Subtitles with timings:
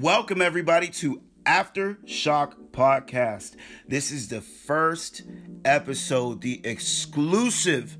[0.00, 3.54] Welcome, everybody, to Aftershock Podcast.
[3.86, 5.22] This is the first
[5.64, 7.96] episode, the exclusive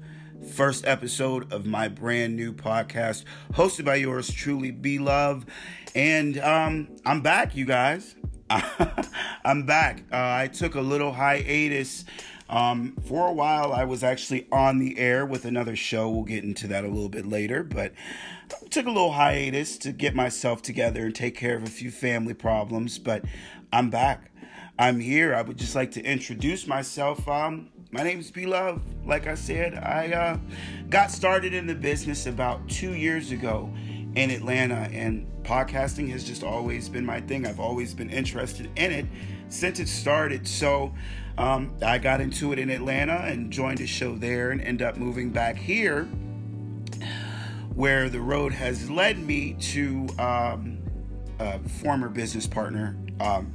[0.55, 3.23] first episode of my brand new podcast,
[3.53, 5.47] hosted by yours truly, B Love.
[5.95, 8.17] And um, I'm back, you guys.
[9.45, 10.03] I'm back.
[10.13, 12.05] Uh, I took a little hiatus.
[12.49, 16.11] Um, for a while, I was actually on the air with another show.
[16.11, 17.93] We'll get into that a little bit later, but
[18.71, 22.35] took a little hiatus to get myself together and take care of a few family
[22.35, 22.99] problems.
[22.99, 23.25] But
[23.73, 24.31] I'm back.
[24.79, 25.35] I'm here.
[25.35, 27.29] I would just like to introduce myself.
[27.29, 28.83] Um, my name is B Love.
[29.07, 30.39] Like I said, I uh,
[30.91, 33.73] got started in the business about two years ago
[34.17, 37.47] in Atlanta, and podcasting has just always been my thing.
[37.47, 39.07] I've always been interested in it
[39.49, 40.49] since it started.
[40.49, 40.93] So
[41.39, 44.97] um, I got into it in Atlanta and joined a show there and ended up
[44.97, 46.09] moving back here
[47.75, 50.79] where the road has led me to um,
[51.39, 53.53] a former business partner, um,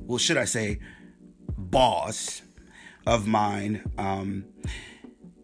[0.00, 0.80] well, should I say,
[1.56, 2.42] boss
[3.06, 3.90] of mine.
[3.98, 4.44] Um,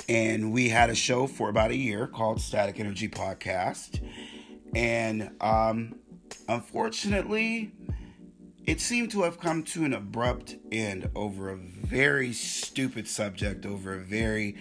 [0.09, 4.01] and we had a show for about a year called Static Energy Podcast.
[4.75, 5.95] And um,
[6.49, 7.73] unfortunately,
[8.69, 13.95] it seemed to have come to an abrupt end over a very stupid subject, over
[13.95, 14.57] a very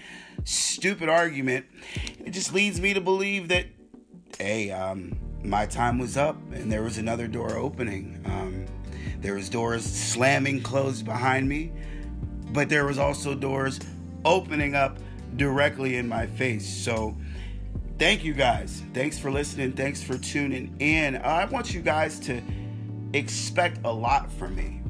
[0.46, 1.66] stupid argument.
[2.24, 3.66] It just leads me to believe that,
[4.40, 8.24] hey, um, my time was up and there was another door opening.
[8.26, 8.66] Um,
[9.20, 11.74] there was doors slamming closed behind me,
[12.54, 13.78] but there was also doors
[14.24, 15.00] opening up
[15.36, 16.66] directly in my face.
[16.66, 17.18] So
[18.00, 18.84] thank you guys.
[18.94, 19.74] Thanks for listening.
[19.74, 21.18] Thanks for tuning in.
[21.18, 22.42] I want you guys to
[23.14, 24.82] expect a lot from me.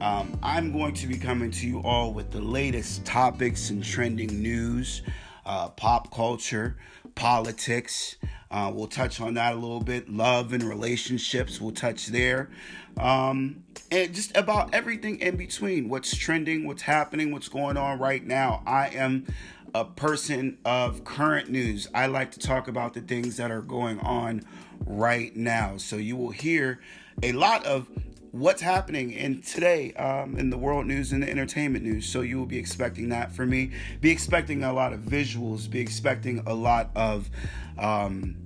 [0.00, 4.42] Um, I'm going to be coming to you all with the latest topics and trending
[4.42, 5.02] news,
[5.44, 6.76] uh, pop culture,
[7.14, 8.16] politics.
[8.50, 10.08] Uh, we'll touch on that a little bit.
[10.10, 12.50] Love and relationships, we'll touch there.
[12.98, 18.24] Um, and just about everything in between what's trending, what's happening, what's going on right
[18.24, 18.62] now.
[18.66, 19.26] I am
[19.74, 21.88] a person of current news.
[21.94, 24.42] I like to talk about the things that are going on
[24.86, 25.76] right now.
[25.76, 26.80] So you will hear
[27.22, 27.88] a lot of
[28.30, 32.06] what's happening in today um, in the world news and the entertainment news.
[32.06, 33.72] So you will be expecting that from me.
[34.00, 35.70] Be expecting a lot of visuals.
[35.70, 37.30] Be expecting a lot of
[37.78, 38.36] um,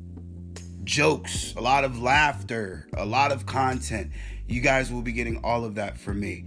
[0.84, 4.12] jokes, a lot of laughter, a lot of content.
[4.46, 6.46] You guys will be getting all of that from me.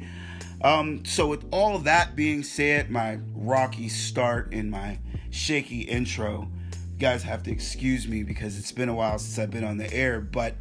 [0.61, 6.47] Um, so with all of that being said, my rocky start and my shaky intro,
[6.93, 9.77] you guys have to excuse me because it's been a while since I've been on
[9.77, 10.55] the air, but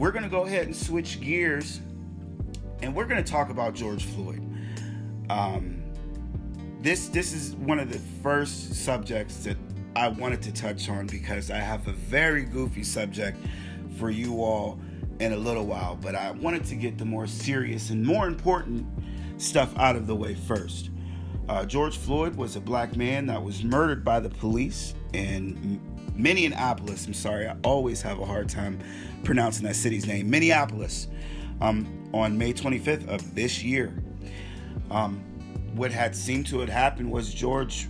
[0.00, 1.82] we're going to go ahead and switch gears
[2.82, 4.42] and we're going to talk about George Floyd.
[5.28, 5.82] Um,
[6.80, 9.58] this this is one of the first subjects that
[9.94, 13.36] I wanted to touch on because I have a very goofy subject
[13.98, 14.80] for you all
[15.18, 18.86] in a little while, but I wanted to get the more serious and more important
[19.36, 20.88] stuff out of the way first.
[21.46, 25.78] Uh, George Floyd was a black man that was murdered by the police in
[26.22, 27.06] Minneapolis.
[27.06, 28.80] I'm sorry, I always have a hard time
[29.24, 30.28] pronouncing that city's name.
[30.30, 31.08] Minneapolis.
[31.60, 34.02] Um, on May 25th of this year.
[34.90, 35.22] Um,
[35.74, 37.88] what had seemed to have happened was George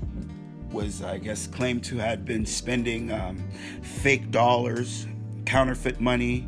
[0.70, 3.42] was, I guess, claimed to have been spending um,
[3.82, 5.06] fake dollars,
[5.46, 6.46] counterfeit money.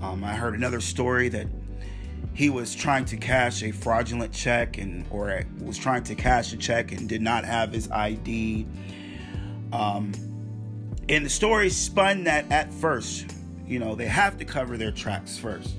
[0.00, 1.48] Um, I heard another story that
[2.32, 6.56] he was trying to cash a fraudulent check and or was trying to cash a
[6.56, 8.66] check and did not have his ID.
[9.72, 10.12] Um,
[11.08, 13.34] and the story spun that at first,
[13.66, 15.74] you know, they have to cover their tracks first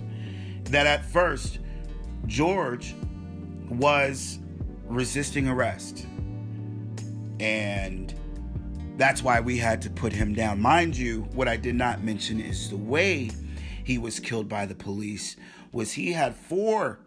[0.66, 1.60] that at first
[2.28, 2.96] George
[3.70, 4.40] was
[4.86, 6.06] resisting arrest.
[7.40, 8.14] And
[8.98, 10.62] that's why we had to put him down.
[10.62, 13.32] Mind you, what I did not mention is the way
[13.84, 15.36] he was killed by the police
[15.72, 17.00] was he had four,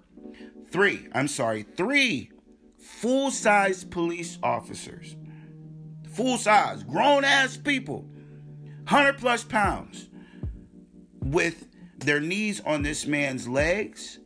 [0.71, 2.31] three, I'm sorry, three
[2.79, 5.17] full size police officers,
[6.11, 8.07] full size, grown ass people,
[8.85, 10.09] 100 plus pounds,
[11.21, 11.67] with
[11.99, 14.19] their knees on this man's legs,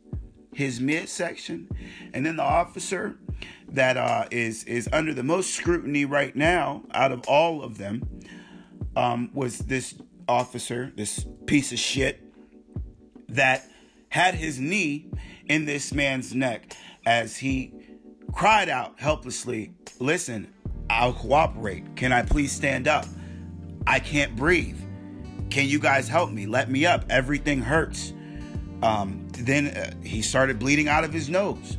[0.53, 1.67] his midsection,
[2.13, 3.17] and then the officer
[3.67, 8.07] that uh, is is under the most scrutiny right now out of all of them
[8.95, 9.95] um, was this
[10.27, 12.21] officer, this piece of shit
[13.29, 13.67] that
[14.09, 15.09] had his knee
[15.47, 16.75] in this man's neck
[17.05, 17.73] as he
[18.31, 20.52] cried out helplessly, "Listen,
[20.89, 21.95] I'll cooperate.
[21.95, 23.05] Can I please stand up?
[23.87, 24.79] I can't breathe."
[25.53, 26.47] Can you guys help me?
[26.47, 27.05] Let me up.
[27.11, 28.11] Everything hurts.
[28.81, 31.77] Um, then uh, he started bleeding out of his nose,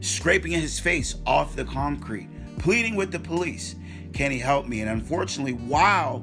[0.00, 2.28] scraping his face off the concrete,
[2.58, 3.76] pleading with the police.
[4.12, 4.82] Can he help me?
[4.82, 6.22] And unfortunately, while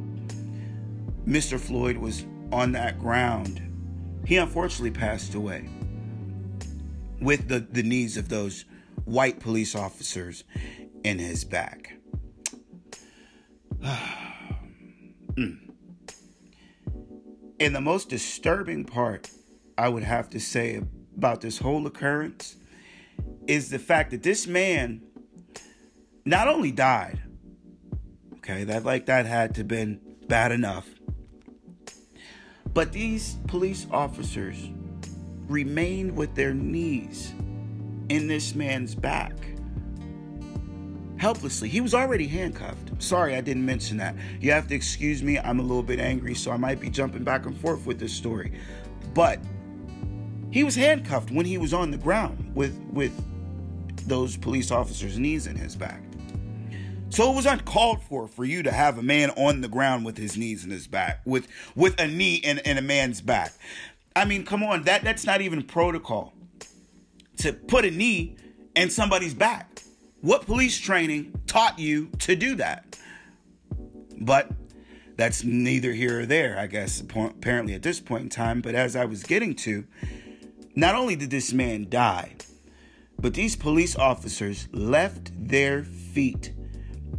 [1.25, 1.59] Mr.
[1.59, 3.61] Floyd was on that ground,
[4.27, 5.67] he unfortunately passed away
[7.19, 8.65] with the, the knees of those
[9.05, 10.43] white police officers
[11.03, 11.97] in his back.
[17.61, 19.29] And the most disturbing part,
[19.77, 20.81] I would have to say,
[21.15, 22.55] about this whole occurrence
[23.45, 25.03] is the fact that this man
[26.25, 27.21] not only died,
[28.37, 30.87] okay, that like that had to been bad enough,
[32.73, 34.71] but these police officers
[35.47, 37.31] remained with their knees
[38.09, 39.33] in this man's back
[41.17, 41.69] helplessly.
[41.69, 42.90] He was already handcuffed.
[43.01, 44.15] Sorry, I didn't mention that.
[44.39, 45.39] You have to excuse me.
[45.39, 48.13] I'm a little bit angry, so I might be jumping back and forth with this
[48.13, 48.53] story.
[49.13, 49.39] But
[50.51, 53.11] he was handcuffed when he was on the ground with with
[54.07, 56.01] those police officers' knees in his back.
[57.09, 60.17] So it was uncalled for for you to have a man on the ground with
[60.17, 63.53] his knees in his back, with with a knee in, in a man's back.
[64.15, 66.33] I mean, come on, that that's not even protocol.
[67.37, 68.35] To put a knee
[68.75, 69.70] in somebody's back.
[70.21, 72.95] What police training taught you to do that?
[74.19, 74.51] But
[75.17, 78.61] that's neither here or there, I guess, apparently at this point in time.
[78.61, 79.83] But as I was getting to,
[80.75, 82.35] not only did this man die,
[83.17, 86.53] but these police officers left their feet,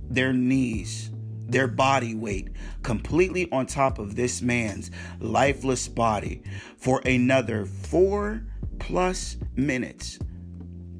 [0.09, 1.11] their knees,
[1.49, 2.51] their body weight
[2.85, 6.45] completely on top of this man's lifeless body
[6.77, 8.45] for another four
[8.79, 10.21] plus minutes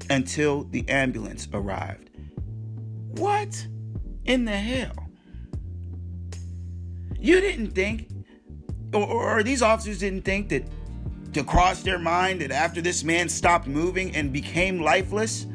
[0.09, 2.09] until the ambulance arrived.
[3.17, 3.67] What
[4.25, 4.95] in the hell?
[7.17, 8.09] You didn't think,
[8.93, 10.65] or, or, these officers didn't think that
[11.33, 15.47] to cross their mind that after this man stopped moving and became lifeless,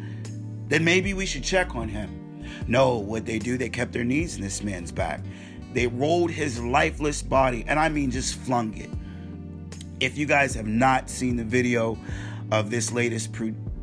[0.68, 2.42] that maybe we should check on him.
[2.66, 5.20] No, what they do, they kept their knees in this man's back.
[5.72, 8.90] They rolled his lifeless body, and I mean just flung it.
[10.00, 11.98] If you guys have not seen the video
[12.50, 13.32] of this latest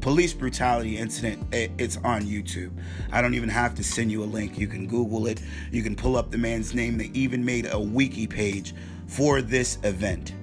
[0.05, 2.69] police brutality incident, it's on YouTube.
[3.11, 4.55] I don't even have to send you a link.
[4.55, 5.41] You can Google it.
[5.71, 6.99] You can pull up the man's name.
[6.99, 8.75] They even made a wiki page
[9.07, 10.35] for this event.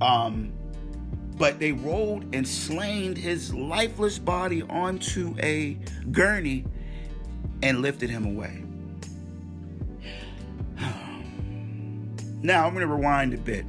[0.00, 0.54] Um,
[1.36, 5.76] but they rolled and slaned his lifeless body onto a
[6.10, 6.64] gurney
[7.62, 8.64] and lifted him away.
[12.40, 13.66] Now I'm going to rewind a bit.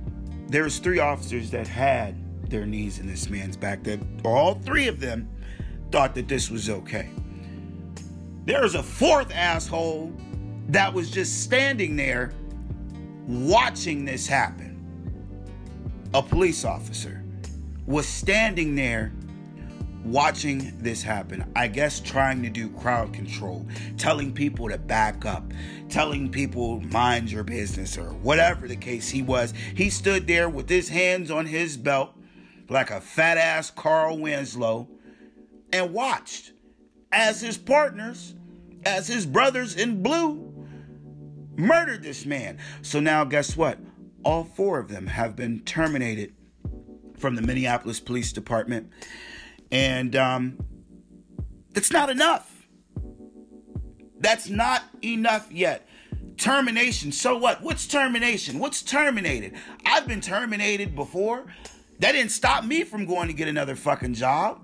[0.47, 3.83] There's three officers that had their knees in this man's back.
[3.83, 5.29] That all three of them
[5.91, 7.09] thought that this was okay.
[8.45, 10.11] There's a fourth asshole
[10.69, 12.33] that was just standing there
[13.27, 14.71] watching this happen.
[16.13, 17.23] A police officer
[17.85, 19.13] was standing there
[20.03, 21.49] watching this happen.
[21.55, 23.65] I guess trying to do crowd control,
[23.97, 25.51] telling people to back up,
[25.89, 29.53] telling people mind your business or whatever the case he was.
[29.75, 32.13] He stood there with his hands on his belt
[32.73, 34.89] like a fat ass Carl Winslow
[35.71, 36.51] and watched
[37.11, 38.35] as his partners,
[38.85, 40.67] as his brothers in blue,
[41.55, 42.57] murdered this man.
[42.81, 43.79] So now, guess what?
[44.23, 46.33] All four of them have been terminated
[47.17, 48.89] from the Minneapolis Police Department.
[49.71, 50.57] And um,
[51.71, 52.67] that's not enough.
[54.19, 55.87] That's not enough yet.
[56.37, 57.11] Termination.
[57.11, 57.61] So what?
[57.61, 58.57] What's termination?
[58.57, 59.53] What's terminated?
[59.85, 61.45] I've been terminated before.
[62.03, 64.59] That didn't stop me from going to get another fucking job.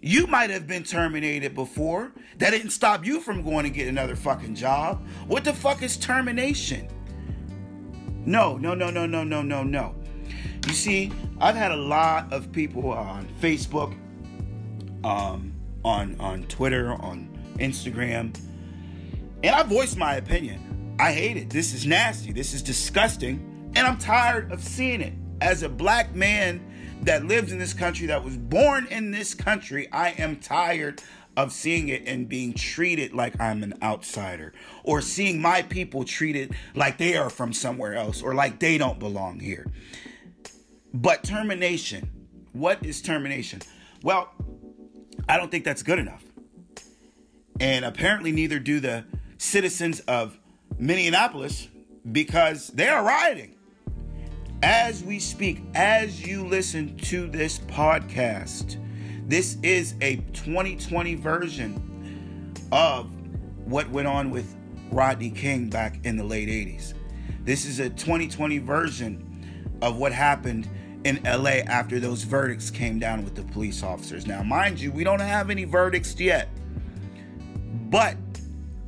[0.00, 2.12] You might have been terminated before.
[2.38, 5.04] That didn't stop you from going to get another fucking job.
[5.26, 6.86] What the fuck is termination?
[8.24, 9.96] No, no, no, no, no, no, no, no.
[10.68, 11.10] You see,
[11.40, 13.92] I've had a lot of people on Facebook,
[15.02, 15.52] um,
[15.84, 18.38] on on Twitter, on Instagram,
[19.42, 20.94] and I voiced my opinion.
[21.00, 21.50] I hate it.
[21.50, 22.30] This is nasty.
[22.30, 26.64] This is disgusting, and I'm tired of seeing it as a black man
[27.02, 31.02] that lives in this country, that was born in this country, I am tired
[31.36, 34.52] of seeing it and being treated like I'm an outsider,
[34.84, 39.00] or seeing my people treated like they are from somewhere else, or like they don't
[39.00, 39.66] belong here.
[40.94, 42.08] But termination,
[42.52, 43.62] what is termination?
[44.02, 44.30] Well,
[45.28, 46.22] I don't think that's good enough.
[47.58, 49.04] And apparently, neither do the
[49.38, 50.38] citizens of
[50.78, 51.66] Minneapolis
[52.10, 53.56] because they are rioting
[54.62, 58.76] as we speak, as you listen to this podcast,
[59.28, 63.10] this is a 2020 version of
[63.66, 64.56] what went on with
[64.90, 66.94] Rodney King back in the late 80s.
[67.44, 70.68] This is a 2020 version of what happened
[71.04, 74.26] in LA after those verdicts came down with the police officers.
[74.28, 76.48] Now, mind you, we don't have any verdicts yet,
[77.90, 78.16] but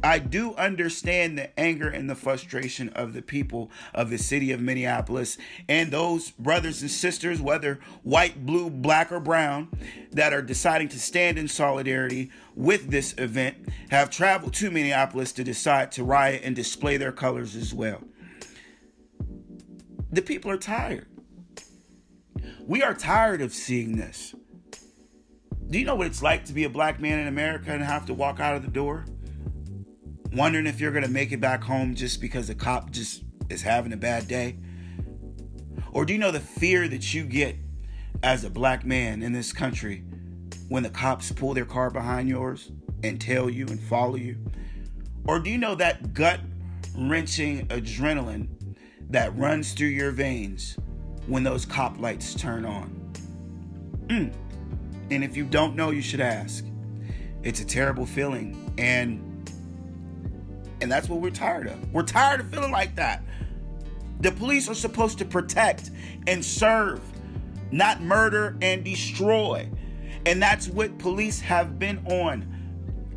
[0.05, 4.61] I do understand the anger and the frustration of the people of the city of
[4.61, 9.71] Minneapolis and those brothers and sisters, whether white, blue, black, or brown,
[10.13, 13.57] that are deciding to stand in solidarity with this event,
[13.91, 18.03] have traveled to Minneapolis to decide to riot and display their colors as well.
[20.13, 21.07] The people are tired.
[22.67, 24.35] We are tired of seeing this.
[25.71, 28.05] Do you know what it's like to be a black man in America and have
[28.07, 29.07] to walk out of the door?
[30.35, 33.63] Wondering if you're going to make it back home just because the cop just is
[33.63, 34.57] having a bad day?
[35.93, 37.57] Or do you know the fear that you get
[38.23, 40.03] as a black man in this country
[40.69, 42.73] when the cops pull their car behind yours
[43.05, 44.37] and tail you and follow you?
[45.27, 46.41] Or do you know that gut
[46.97, 48.49] wrenching adrenaline
[49.11, 50.77] that runs through your veins
[51.27, 53.13] when those cop lights turn on?
[54.09, 54.35] Mm.
[55.11, 56.65] And if you don't know, you should ask.
[57.45, 58.75] It's a terrible feeling.
[58.79, 59.34] And
[60.85, 61.93] and that's what we're tired of.
[61.95, 63.23] We're tired of feeling like that.
[64.21, 65.91] The police are supposed to protect
[66.27, 67.01] and serve,
[67.73, 69.67] not murder and destroy.
[70.27, 72.51] And that's what police have been on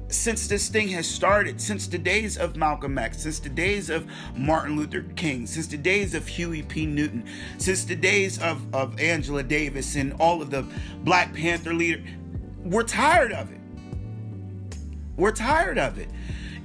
[0.07, 4.07] since this thing has started, since the days of Malcolm X, since the days of
[4.33, 6.85] Martin Luther King, since the days of Huey P.
[6.85, 7.25] Newton,
[7.57, 10.65] since the days of, of Angela Davis and all of the
[11.03, 12.05] Black Panther leaders,
[12.63, 13.59] we're tired of it.
[15.17, 16.07] We're tired of it.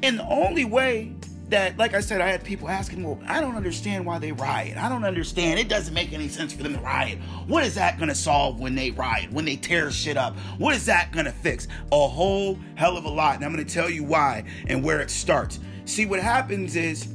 [0.02, 1.14] And the only way
[1.48, 4.76] that, like I said, I had people asking, well, I don't understand why they riot.
[4.78, 5.60] I don't understand.
[5.60, 7.18] It doesn't make any sense for them to riot.
[7.46, 10.34] What is that going to solve when they riot, when they tear shit up?
[10.58, 11.68] What is that going to fix?
[11.92, 13.36] A whole hell of a lot.
[13.36, 15.60] And I'm going to tell you why and where it starts.
[15.84, 17.08] See, what happens is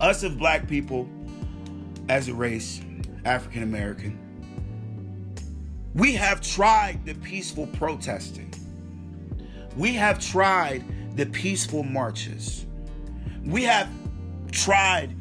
[0.00, 1.08] us of black people
[2.08, 2.82] as a race,
[3.24, 4.18] African American,
[5.94, 8.52] we have tried the peaceful protesting.
[9.76, 10.84] We have tried
[11.16, 12.66] the peaceful marches
[13.46, 13.88] we have
[14.50, 15.14] tried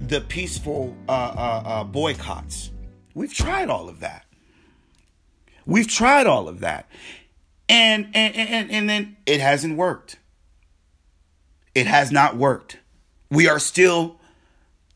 [0.00, 2.70] the peaceful uh, uh, uh, boycotts.
[3.14, 4.24] We've tried all of that.
[5.66, 6.88] We've tried all of that.
[7.68, 10.18] And, and, and, and then it hasn't worked.
[11.74, 12.78] It has not worked.
[13.30, 14.16] We are still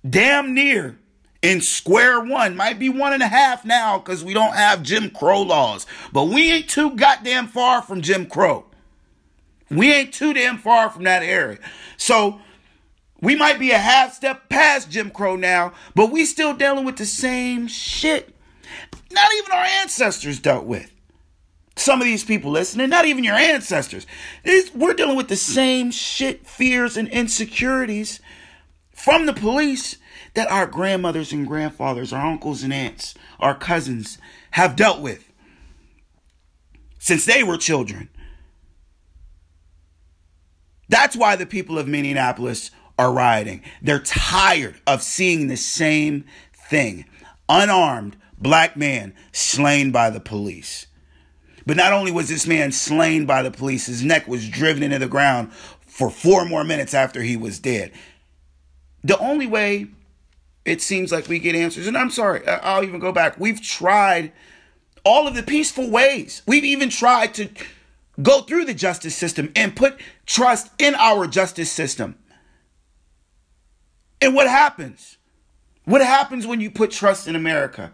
[0.08, 0.98] damn near
[1.42, 2.56] in square one.
[2.56, 5.86] Might be one and a half now because we don't have Jim Crow laws.
[6.12, 8.64] But we ain't too goddamn far from Jim Crow.
[9.74, 11.58] We ain't too damn far from that area.
[11.96, 12.40] So
[13.20, 16.96] we might be a half step past Jim Crow now, but we still dealing with
[16.96, 18.34] the same shit.
[19.10, 20.90] Not even our ancestors dealt with.
[21.76, 24.06] Some of these people listening, not even your ancestors.
[24.74, 28.20] We're dealing with the same shit, fears, and insecurities
[28.94, 29.96] from the police
[30.34, 34.18] that our grandmothers and grandfathers, our uncles and aunts, our cousins
[34.52, 35.32] have dealt with
[36.98, 38.08] since they were children.
[40.88, 43.62] That's why the people of Minneapolis are rioting.
[43.82, 47.06] They're tired of seeing the same thing.
[47.48, 50.86] Unarmed black man slain by the police.
[51.66, 54.98] But not only was this man slain by the police, his neck was driven into
[54.98, 55.52] the ground
[55.86, 57.92] for four more minutes after he was dead.
[59.02, 59.86] The only way
[60.64, 63.38] it seems like we get answers, and I'm sorry, I'll even go back.
[63.38, 64.32] We've tried
[65.04, 66.42] all of the peaceful ways.
[66.46, 67.48] We've even tried to
[68.22, 72.16] go through the justice system and put trust in our justice system.
[74.20, 75.18] And what happens?
[75.84, 77.92] What happens when you put trust in America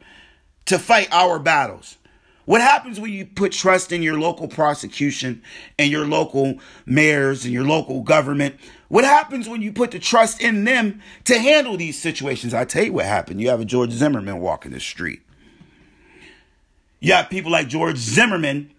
[0.67, 1.97] to fight our battles?
[2.45, 5.43] What happens when you put trust in your local prosecution
[5.79, 8.57] and your local mayors and your local government?
[8.89, 12.55] What happens when you put the trust in them to handle these situations?
[12.55, 13.41] I tell you what happened.
[13.41, 15.23] You have a George Zimmerman walking the street.
[16.99, 18.73] You have people like George Zimmerman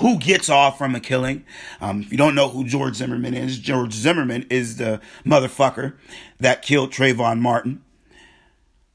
[0.00, 1.44] who gets off from a killing.
[1.80, 5.94] Um, if you don't know who George Zimmerman is, George Zimmerman is the motherfucker
[6.38, 7.82] that killed Trayvon Martin.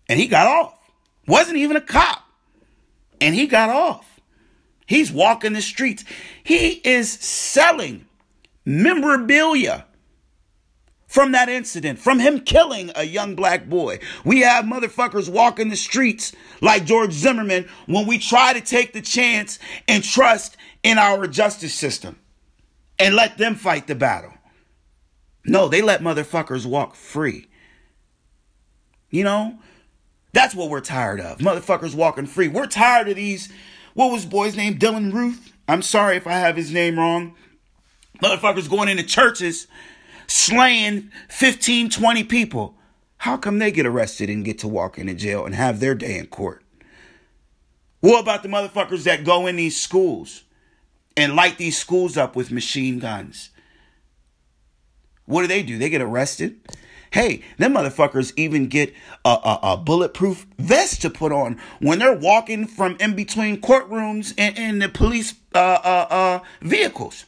[0.09, 0.77] And he got off.
[1.27, 2.23] Wasn't even a cop.
[3.21, 4.19] And he got off.
[4.87, 6.03] He's walking the streets.
[6.43, 8.05] He is selling
[8.65, 9.85] memorabilia
[11.07, 13.99] from that incident, from him killing a young black boy.
[14.25, 19.01] We have motherfuckers walking the streets like George Zimmerman when we try to take the
[19.01, 19.57] chance
[19.87, 22.15] and trust in our justice system
[22.99, 24.31] and let them fight the battle.
[25.43, 27.47] No, they let motherfuckers walk free.
[29.09, 29.57] You know,
[30.31, 31.39] that's what we're tired of.
[31.39, 32.47] Motherfuckers walking free.
[32.47, 33.51] We're tired of these.
[33.95, 34.77] What was boy's name?
[34.77, 35.53] Dylann Roof.
[35.67, 37.33] I'm sorry if I have his name wrong.
[38.21, 39.67] Motherfuckers going into churches,
[40.27, 42.75] slaying 15, 20 people.
[43.17, 46.19] How come they get arrested and get to walk into jail and have their day
[46.19, 46.63] in court?
[48.01, 50.43] What about the motherfuckers that go in these schools
[51.17, 53.49] and light these schools up with machine guns
[55.25, 55.77] What do they do?
[55.77, 56.59] They get arrested.
[57.11, 58.93] Hey, them motherfuckers even get
[59.23, 64.33] a, a, a, bulletproof vest to put on when they're walking from in between courtrooms
[64.37, 67.25] and, and the police uh, uh, uh, vehicles.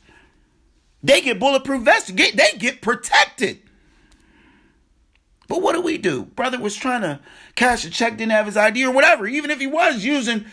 [1.01, 2.11] They get bulletproof vests.
[2.11, 3.61] Get, they get protected.
[5.47, 6.25] But what do we do?
[6.25, 7.21] Brother was trying to
[7.55, 9.25] cash a check, didn't have his ID or whatever.
[9.25, 10.45] Even if he was using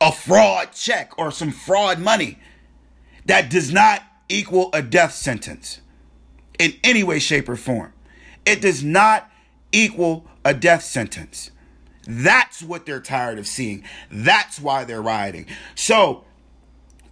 [0.00, 2.38] a fraud check or some fraud money,
[3.26, 5.80] that does not equal a death sentence
[6.58, 7.92] in any way, shape, or form.
[8.44, 9.30] It does not
[9.72, 11.50] equal a death sentence.
[12.06, 13.84] That's what they're tired of seeing.
[14.10, 15.46] That's why they're rioting.
[15.74, 16.24] So,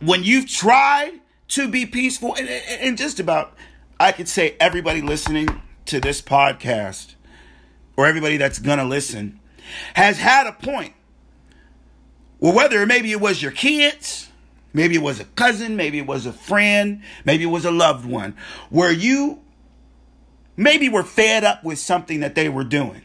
[0.00, 3.56] when you've tried to be peaceful, and, and just about,
[3.99, 5.49] I could say everybody listening
[5.87, 7.14] to this podcast,
[7.97, 9.40] or everybody that's gonna listen,
[9.94, 10.94] has had a point.
[12.38, 14.28] Well, whether maybe it was your kids,
[14.75, 18.04] maybe it was a cousin, maybe it was a friend, maybe it was a loved
[18.04, 18.37] one,
[18.69, 19.40] where you
[20.57, 23.02] Maybe were fed up with something that they were doing.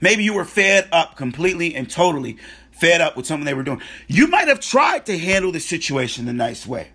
[0.00, 2.38] Maybe you were fed up completely and totally
[2.70, 3.80] fed up with something they were doing.
[4.06, 6.88] You might have tried to handle the situation the nice way.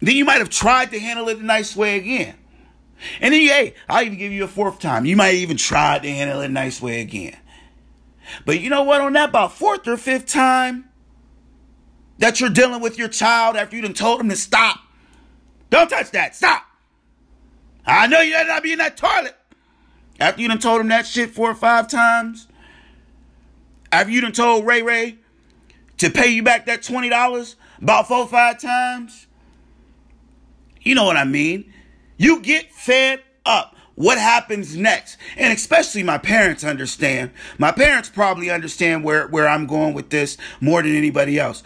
[0.00, 2.34] Then you might have tried to handle it the nice way again.
[3.20, 5.04] And then, hey, I'll even give you a fourth time.
[5.04, 7.36] You might even try to handle it nice way again.
[8.46, 9.00] But you know what?
[9.00, 10.88] On that about fourth or fifth time
[12.18, 14.80] that you're dealing with your child after you done told him to stop,
[15.70, 16.64] don't touch that, stop.
[17.86, 19.36] I know you better not be in that toilet.
[20.20, 22.46] After you done told him that shit four or five times.
[23.90, 25.18] After you done told Ray Ray
[25.98, 29.26] to pay you back that $20 about four or five times.
[30.80, 31.72] You know what I mean.
[32.16, 33.76] You get fed up.
[33.96, 35.18] What happens next?
[35.36, 37.30] And especially my parents understand.
[37.58, 41.62] My parents probably understand where, where I'm going with this more than anybody else.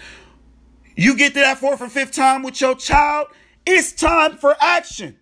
[0.98, 3.28] You get to that fourth or fifth time with your child,
[3.64, 5.16] it's time for action.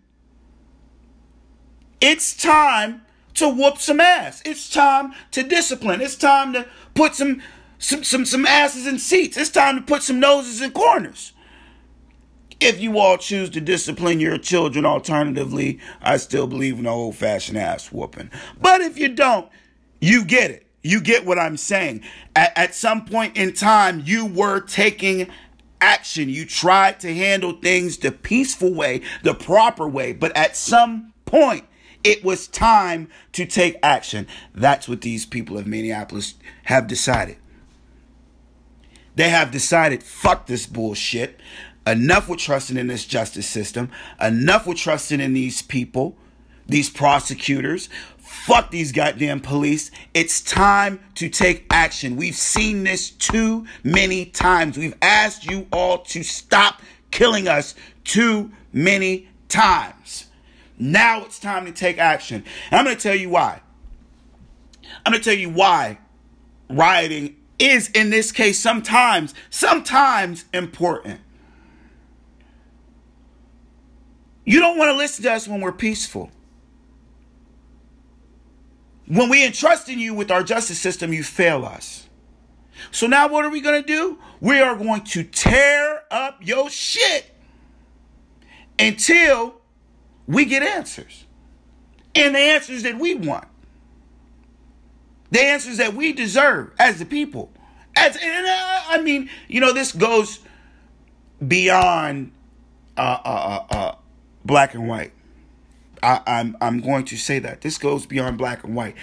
[2.01, 3.03] It's time
[3.35, 4.41] to whoop some ass.
[4.47, 6.01] It's time to discipline.
[6.01, 7.43] It's time to put some
[7.79, 9.37] some some some asses in seats.
[9.37, 11.35] It's time to put some noses in corners.
[12.59, 17.59] If you all choose to discipline your children alternatively, I still believe in old fashioned
[17.59, 18.31] ass whooping.
[18.59, 19.51] But if you don't,
[20.01, 20.67] you get it.
[20.83, 22.03] You get what I'm saying.
[22.35, 25.29] At, at some point in time, you were taking
[25.81, 26.29] action.
[26.29, 30.13] You tried to handle things the peaceful way, the proper way.
[30.13, 31.65] But at some point,
[32.05, 34.27] it was time to take action.
[34.55, 36.35] That's what these people of Minneapolis
[36.65, 37.37] have decided.
[39.17, 41.41] They have decided, fuck this bullshit.
[41.87, 43.91] Enough with trusting in this justice system.
[44.21, 46.17] Enough with trusting in these people,
[46.67, 47.89] these prosecutors.
[48.45, 49.91] Fuck these goddamn police.
[50.15, 52.17] It's time to take action.
[52.17, 54.79] We've seen this too many times.
[54.79, 60.27] We've asked you all to stop killing us too many times.
[60.79, 62.45] Now it's time to take action.
[62.71, 63.63] And I'm going to tell you why.
[65.05, 65.99] I'm going to tell you why
[66.71, 71.21] rioting is, in this case, sometimes, sometimes important.
[74.45, 76.31] You don't want to listen to us when we're peaceful.
[79.07, 82.09] When we entrust in you with our justice system, you fail us.
[82.91, 84.19] So now what are we going to do?
[84.41, 87.35] We are going to tear up your shit
[88.79, 89.61] until
[90.27, 91.25] we get answers.
[92.15, 93.47] And the answers that we want.
[95.31, 97.53] The answers that we deserve as the people.
[97.95, 100.41] As and uh, I mean, you know, this goes
[101.47, 102.33] beyond
[102.97, 103.95] uh, uh, uh, uh
[104.45, 105.13] black and white.
[106.07, 108.95] I, I'm I'm going to say that this goes beyond black and white.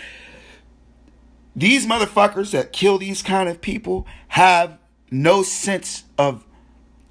[1.54, 4.80] These motherfuckers that kill these kind of people have
[5.12, 6.46] no sense of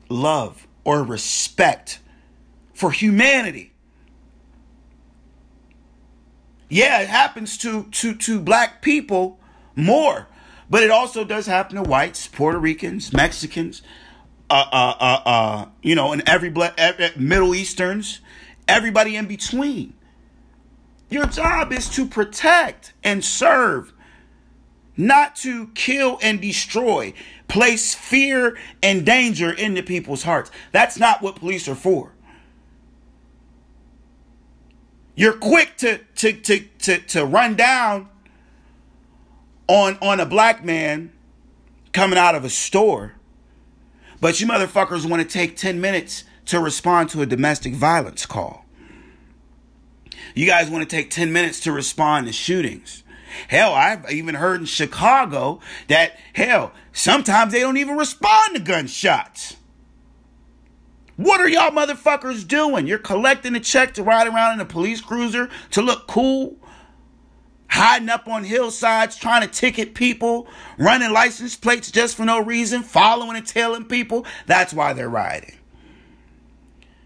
[0.09, 2.01] love or respect
[2.73, 3.75] for humanity.
[6.71, 9.39] Yeah, it happens to to to black people
[9.77, 10.27] more,
[10.71, 13.83] but it also does happen to whites, Puerto Ricans, Mexicans,
[14.49, 16.79] uh, uh, uh, uh you know, and every black,
[17.19, 18.21] Middle Easterns,
[18.73, 19.95] everybody in between.
[21.11, 23.93] Your job is to protect and serve,
[24.97, 27.13] not to kill and destroy,
[27.49, 30.51] place fear and danger into people's hearts.
[30.73, 32.13] That's not what police are for.
[35.15, 38.09] You're quick to to to to, to run down
[39.69, 41.13] on on a black man
[41.93, 43.17] coming out of a store.
[44.23, 48.62] But you motherfuckers want to take 10 minutes to respond to a domestic violence call.
[50.35, 53.03] You guys want to take 10 minutes to respond to shootings.
[53.49, 59.57] Hell, I've even heard in Chicago that, hell, sometimes they don't even respond to gunshots.
[61.17, 62.87] What are y'all motherfuckers doing?
[62.87, 66.57] You're collecting a check to ride around in a police cruiser to look cool?
[67.69, 72.83] Hiding up on hillsides, trying to ticket people, running license plates just for no reason,
[72.83, 74.27] following and tailing people.
[74.47, 75.55] That's why they're riding.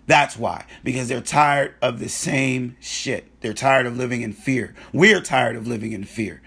[0.07, 0.65] That's why.
[0.85, 3.29] Because they're tired of the same shit.
[3.41, 4.75] They're tired of living in fear.
[4.93, 6.43] We're tired of living in fear.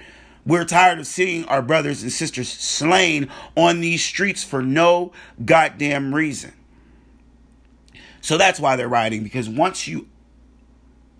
[0.45, 5.11] We're tired of seeing our brothers and sisters slain on these streets for no
[5.43, 6.53] goddamn reason.
[8.21, 10.07] So that's why they're rioting, because once you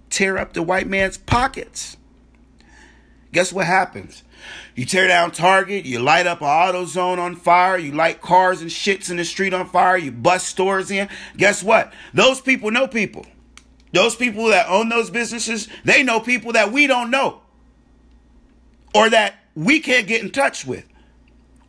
[0.10, 1.97] tear up the white man's pockets,
[3.32, 4.23] guess what happens?
[4.75, 8.69] You tear down Target, you light up an AutoZone on fire, you light cars and
[8.69, 11.10] shits in the street on fire, you bust stores in.
[11.38, 11.93] Guess what?
[12.13, 13.25] Those people know people.
[13.91, 17.41] Those people that own those businesses, they know people that we don't know
[18.93, 20.86] or that we can't get in touch with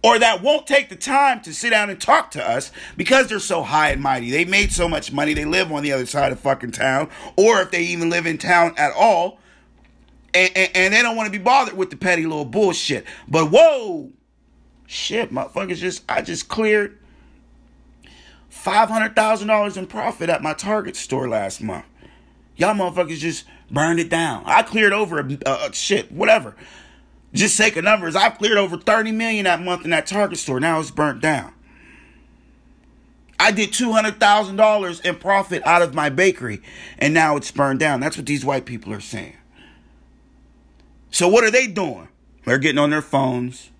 [0.02, 3.38] or that won't take the time to sit down and talk to us because they're
[3.38, 4.30] so high and mighty.
[4.30, 7.61] They made so much money, they live on the other side of fucking town, or
[7.61, 9.38] if they even live in town at all,
[10.34, 13.04] and, and, and they don't want to be bothered with the petty little bullshit.
[13.28, 14.10] But whoa,
[14.86, 16.98] shit, motherfuckers, just I just cleared
[18.48, 21.86] five hundred thousand dollars in profit at my Target store last month.
[22.56, 24.42] Y'all motherfuckers just burned it down.
[24.46, 26.54] I cleared over a, a, a shit, whatever.
[27.32, 30.58] Just sake of numbers, I've cleared over 30 million that month in that Target store.
[30.58, 31.52] Now it's burnt down.
[33.38, 36.60] I did $200,000 in profit out of my bakery
[36.98, 38.00] and now it's burned down.
[38.00, 39.36] That's what these white people are saying.
[41.11, 42.09] So what are they doing?
[42.44, 43.70] They're getting on their phones.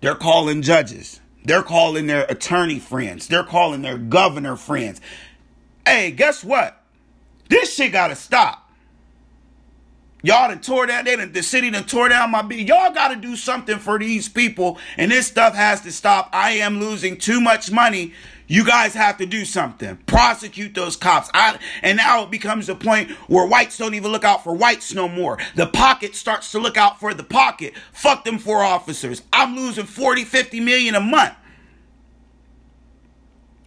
[0.00, 1.20] They're calling judges.
[1.44, 3.28] They're calling their attorney friends.
[3.28, 5.00] They're calling their governor friends.
[5.86, 6.82] Hey, guess what?
[7.48, 8.66] This shit gotta stop.
[10.26, 12.66] Y'all done tore down, they done, the city done tore down my beat.
[12.66, 16.28] Y'all got to do something for these people, and this stuff has to stop.
[16.32, 18.12] I am losing too much money.
[18.48, 19.96] You guys have to do something.
[20.06, 21.28] Prosecute those cops.
[21.34, 24.94] I, and now it becomes a point where whites don't even look out for whites
[24.94, 25.38] no more.
[25.56, 27.74] The pocket starts to look out for the pocket.
[27.92, 29.22] Fuck them four officers.
[29.32, 31.34] I'm losing 40, 50 million a month.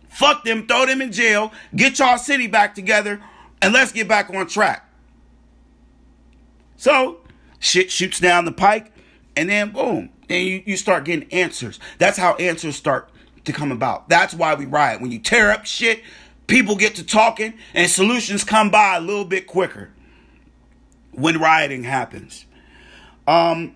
[0.07, 3.21] Fuck them, throw them in jail, get y'all city back together,
[3.61, 4.85] and let's get back on track.
[6.75, 7.19] So
[7.59, 8.91] shit shoots down the pike,
[9.37, 11.79] and then boom, and you, you start getting answers.
[11.99, 13.09] That's how answers start
[13.45, 14.09] to come about.
[14.09, 15.01] That's why we riot.
[15.01, 16.03] When you tear up shit,
[16.47, 19.89] people get to talking, and solutions come by a little bit quicker
[21.11, 22.45] when rioting happens.
[23.27, 23.75] Um,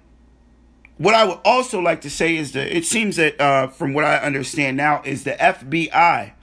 [0.98, 4.06] what I would also like to say is that it seems that, uh, from what
[4.06, 6.34] I understand now, is the FBI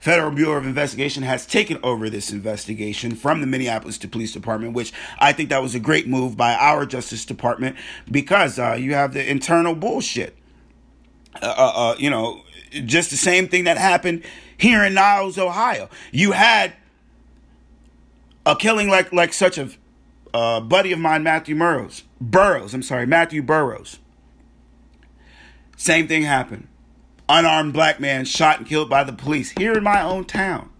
[0.00, 4.92] Federal Bureau of Investigation has taken over this investigation from the Minneapolis Police Department, which
[5.18, 7.76] I think that was a great move by our Justice Department
[8.10, 10.36] because uh, you have the internal bullshit.
[11.42, 14.24] Uh, uh, uh, you know, just the same thing that happened
[14.56, 15.88] here in Niles, Ohio.
[16.12, 16.74] You had
[18.46, 19.70] a killing like like such a
[20.34, 22.04] uh, buddy of mine, Matthew Burrows.
[22.20, 23.98] Burrows, I'm sorry, Matthew Burrows.
[25.76, 26.68] Same thing happened
[27.28, 30.70] unarmed black man shot and killed by the police here in my own town.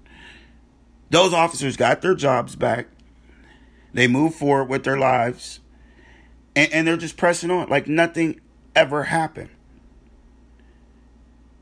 [1.11, 2.89] Those officers got their jobs back.
[3.93, 5.61] They moved forward with their lives.
[6.57, 8.41] And, and they're just pressing on like nothing
[8.75, 9.51] ever happened.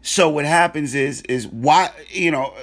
[0.06, 2.54] So what happens is is why you know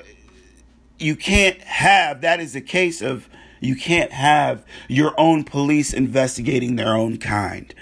[0.97, 3.27] you can't have that is a case of
[3.59, 7.75] you can't have your own police investigating their own kind.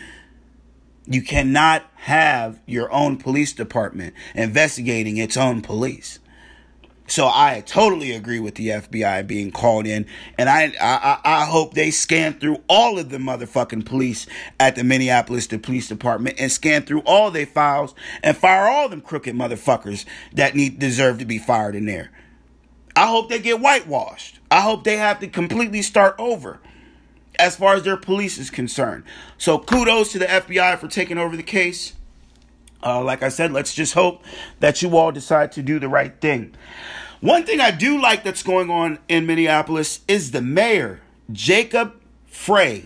[1.05, 6.17] You cannot have your own police department investigating its own police.
[7.11, 10.05] So I totally agree with the FBI being called in,
[10.37, 14.27] and I I, I hope they scan through all of the motherfucking police
[14.61, 17.93] at the Minneapolis the police department and scan through all their files
[18.23, 22.11] and fire all them crooked motherfuckers that need deserve to be fired in there.
[22.95, 24.39] I hope they get whitewashed.
[24.49, 26.61] I hope they have to completely start over
[27.37, 29.03] as far as their police is concerned.
[29.37, 31.91] So kudos to the FBI for taking over the case.
[32.83, 34.23] Uh, like I said, let's just hope
[34.59, 36.55] that you all decide to do the right thing.
[37.21, 41.93] One thing I do like that's going on in Minneapolis is the mayor, Jacob
[42.25, 42.85] Frey.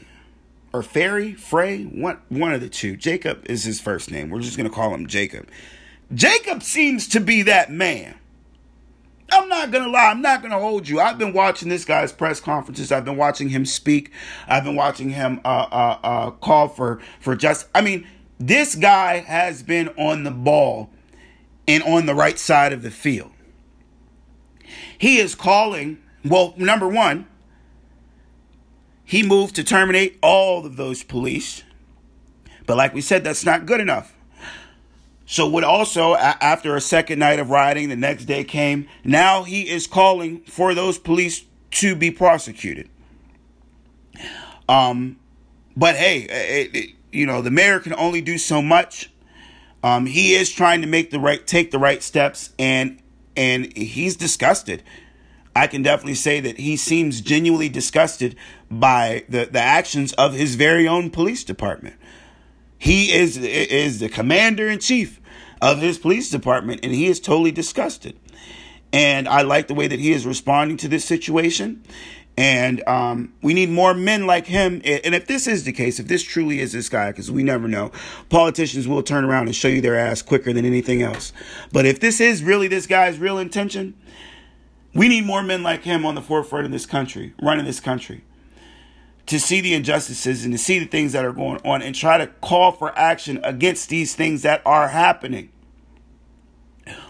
[0.73, 2.97] Or Ferry, Frey, one, one of the two.
[2.97, 4.29] Jacob is his first name.
[4.29, 5.47] We're just going to call him Jacob.
[6.13, 8.15] Jacob seems to be that man.
[9.31, 10.99] I'm not gonna lie, I'm not gonna hold you.
[10.99, 12.91] I've been watching this guy's press conferences.
[12.91, 14.11] I've been watching him speak.
[14.47, 17.67] I've been watching him uh, uh, uh, call for for just.
[17.73, 18.07] I mean,
[18.39, 20.91] this guy has been on the ball
[21.67, 23.31] and on the right side of the field.
[24.97, 25.99] He is calling.
[26.23, 27.27] Well, number one,
[29.03, 31.63] he moved to terminate all of those police.
[32.65, 34.13] But like we said, that's not good enough.
[35.27, 38.87] So, what also, after a second night of rioting, the next day came.
[39.03, 42.89] Now he is calling for those police to be prosecuted.
[44.69, 45.17] Um,
[45.75, 49.11] but hey, it, it, you know, the mayor can only do so much.
[49.83, 52.99] Um, he is trying to make the right, take the right steps, and
[53.35, 54.83] and he's disgusted.
[55.55, 58.35] I can definitely say that he seems genuinely disgusted
[58.69, 61.95] by the, the actions of his very own police department.
[62.77, 65.21] He is is the commander in chief
[65.61, 68.19] of his police department, and he is totally disgusted.
[68.91, 71.83] And I like the way that he is responding to this situation.
[72.37, 74.81] And um, we need more men like him.
[74.83, 77.67] And if this is the case, if this truly is this guy, because we never
[77.67, 77.91] know,
[78.29, 81.31] politicians will turn around and show you their ass quicker than anything else.
[81.71, 83.93] But if this is really this guy's real intention,
[84.93, 88.23] we need more men like him on the forefront of this country, running this country,
[89.27, 92.17] to see the injustices and to see the things that are going on and try
[92.17, 95.49] to call for action against these things that are happening.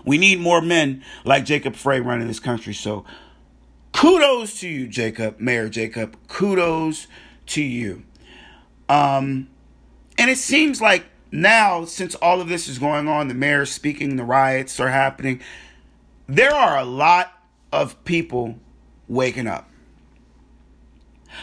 [0.06, 2.74] We need more men like Jacob Frey running this country.
[2.74, 3.06] So
[4.06, 6.16] kudos to you, Jacob, Mayor Jacob.
[6.28, 7.08] Kudos
[7.48, 8.04] to you.
[8.88, 9.50] Um,
[10.20, 14.16] and it seems like now, since all of this is going on, the mayor's speaking,
[14.16, 15.42] the riots are happening,
[16.28, 17.34] there are a lot
[17.72, 18.60] of people
[19.08, 19.68] waking up.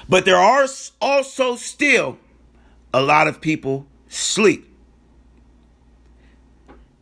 [0.09, 0.65] But there are
[1.01, 2.19] also still
[2.95, 4.69] a lot of people sleep.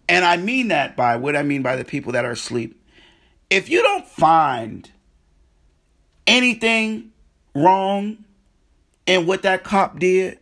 [0.09, 2.83] And I mean that by what I mean by the people that are asleep.
[3.51, 4.91] If you don't find
[6.31, 7.11] anything
[7.55, 8.25] wrong
[9.05, 10.39] in what that cop did,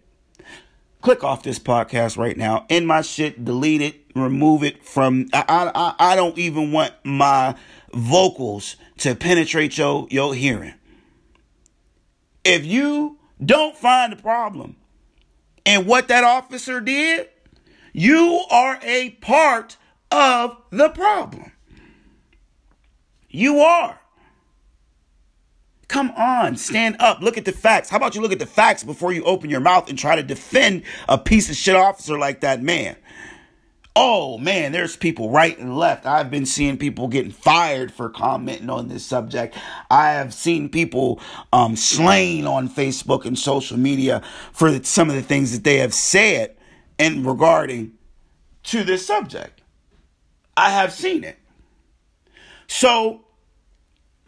[1.01, 2.67] click off this podcast right now.
[2.69, 5.29] End my shit, delete it, remove it from.
[5.33, 7.57] I I I don't even want my
[7.93, 10.75] vocals to penetrate your your hearing.
[12.45, 14.77] If you don't find the problem
[15.65, 17.29] in what that officer did,
[17.93, 19.77] you are a part
[20.11, 21.53] of the problem.
[23.31, 24.01] You are.
[25.99, 27.23] Come on, stand up.
[27.23, 27.89] Look at the facts.
[27.89, 30.23] How about you look at the facts before you open your mouth and try to
[30.23, 32.95] defend a piece of shit officer like that man?
[33.97, 36.07] Oh man, there's people right and left.
[36.07, 39.59] I've been seeing people getting fired for commenting on this subject.
[39.91, 41.21] I have seen people
[41.53, 45.95] um, slain on Facebook and social media for some of the things that they have
[45.95, 46.55] said
[46.97, 47.95] and regarding
[48.63, 49.63] to this subject.
[50.57, 51.41] I have seen it.
[52.69, 53.25] So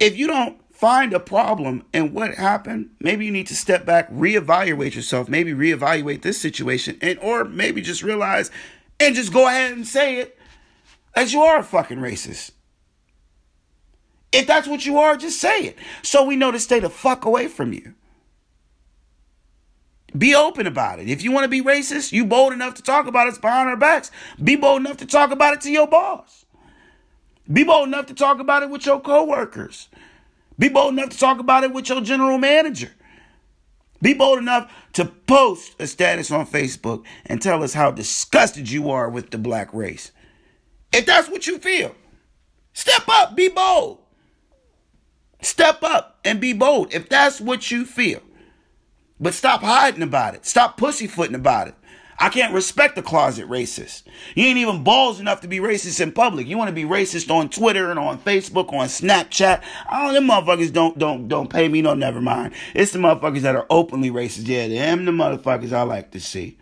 [0.01, 4.11] if you don't find a problem and what happened maybe you need to step back
[4.11, 8.51] reevaluate yourself maybe reevaluate this situation and or maybe just realize
[8.99, 10.39] and just go ahead and say it
[11.15, 12.53] as you are a fucking racist
[14.33, 17.27] if that's what you are just say it so we know to stay the fuck
[17.27, 17.95] away from you
[20.17, 21.09] be open about it.
[21.09, 23.77] If you want to be racist, you bold enough to talk about it behind our
[23.77, 24.11] backs.
[24.43, 26.45] Be bold enough to talk about it to your boss.
[27.53, 29.89] Be bold enough to talk about it with your coworkers.
[30.61, 32.91] Be bold enough to talk about it with your general manager.
[34.03, 38.91] Be bold enough to post a status on Facebook and tell us how disgusted you
[38.91, 40.13] are with the black race.
[40.93, 41.95] If that's what you feel,
[42.75, 44.01] step up, be bold.
[45.41, 48.21] Step up and be bold if that's what you feel.
[49.19, 50.45] But stop hiding about it.
[50.45, 51.75] Stop pussyfooting about it.
[52.23, 54.03] I can't respect a closet racist.
[54.35, 56.47] You ain't even balls enough to be racist in public.
[56.47, 59.63] You want to be racist on Twitter and on Facebook, on Snapchat.
[59.91, 62.53] Oh, them motherfuckers don't don't don't pay me no never mind.
[62.75, 64.47] It's the motherfuckers that are openly racist.
[64.47, 66.59] Yeah, them the motherfuckers I like to see.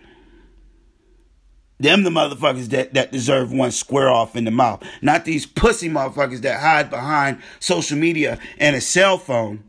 [1.81, 4.83] Them the motherfuckers that, that deserve one square off in the mouth.
[5.03, 9.64] Not these pussy motherfuckers that hide behind social media and a cell phone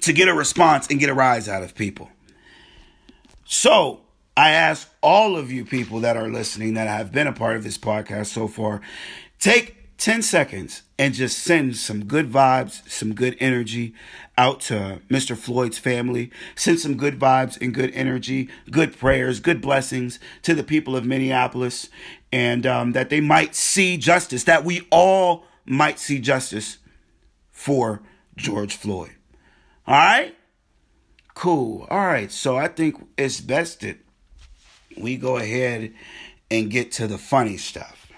[0.00, 2.10] to get a response and get a rise out of people.
[3.44, 4.00] So
[4.36, 7.64] I ask all of you people that are listening that have been a part of
[7.64, 8.82] this podcast so far,
[9.38, 13.94] take 10 seconds and just send some good vibes, some good energy
[14.36, 15.36] out to Mr.
[15.36, 16.30] Floyd's family.
[16.54, 21.06] Send some good vibes and good energy, good prayers, good blessings to the people of
[21.06, 21.88] Minneapolis,
[22.30, 26.76] and um, that they might see justice, that we all might see justice
[27.50, 28.02] for
[28.36, 29.12] George Floyd.
[29.86, 30.34] All right?
[31.34, 31.86] Cool.
[31.90, 32.30] All right.
[32.30, 33.98] So I think it's best that
[34.98, 35.92] we go ahead
[36.50, 38.10] and get to the funny stuff.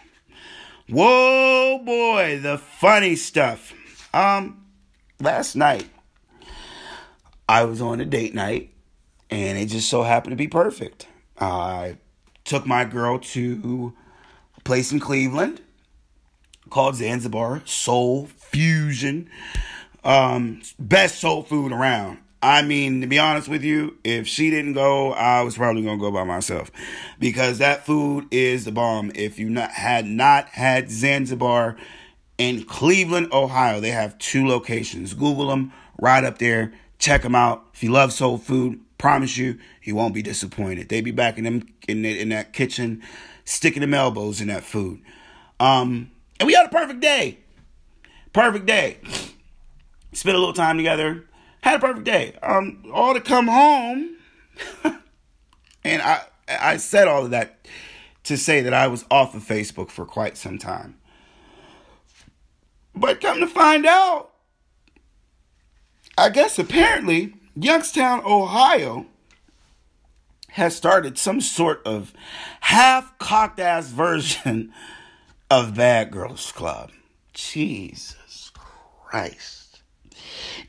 [0.88, 3.74] Whoa, boy, the funny stuff.
[4.14, 4.64] Um,
[5.20, 5.88] last night
[7.48, 8.72] I was on a date night,
[9.30, 11.08] and it just so happened to be perfect.
[11.38, 11.98] I
[12.44, 13.94] took my girl to
[14.56, 15.60] a place in Cleveland
[16.70, 19.30] called Zanzibar Soul Fusion.
[20.04, 22.18] Um, best soul food around.
[22.40, 25.98] I mean, to be honest with you, if she didn't go, I was probably gonna
[25.98, 26.70] go by myself
[27.18, 29.10] because that food is the bomb.
[29.14, 31.76] If you not had not had Zanzibar
[32.36, 35.14] in Cleveland, Ohio, they have two locations.
[35.14, 36.72] Google them right up there.
[37.00, 37.64] Check them out.
[37.74, 40.88] If you love soul food, promise you, you won't be disappointed.
[40.88, 43.02] They be back in them in, the, in that kitchen,
[43.44, 45.00] sticking them elbows in that food.
[45.58, 47.38] Um, and we had a perfect day.
[48.32, 48.98] Perfect day.
[50.12, 51.24] Spent a little time together.
[51.62, 52.34] Had a perfect day.
[52.42, 54.16] Um, all to come home.
[55.84, 57.66] and I I said all of that
[58.24, 60.96] to say that I was off of Facebook for quite some time.
[62.94, 64.30] But come to find out,
[66.16, 69.06] I guess apparently Youngstown, Ohio
[70.50, 72.12] has started some sort of
[72.60, 74.72] half cocked ass version
[75.50, 76.90] of Bad Girls Club.
[77.32, 78.50] Jesus
[79.04, 79.57] Christ.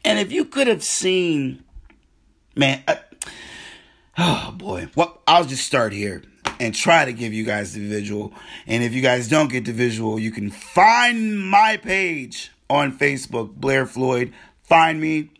[0.03, 1.63] And if you could have seen,
[2.55, 2.95] man, uh,
[4.17, 6.23] oh boy, well, I'll just start here
[6.59, 8.33] and try to give you guys the visual.
[8.67, 13.55] And if you guys don't get the visual, you can find my page on Facebook,
[13.55, 14.33] Blair Floyd.
[14.63, 15.31] Find me.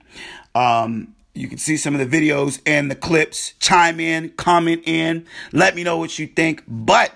[0.56, 3.54] Um, you can see some of the videos and the clips.
[3.60, 6.63] Chime in, comment in, let me know what you think.
[6.68, 7.13] But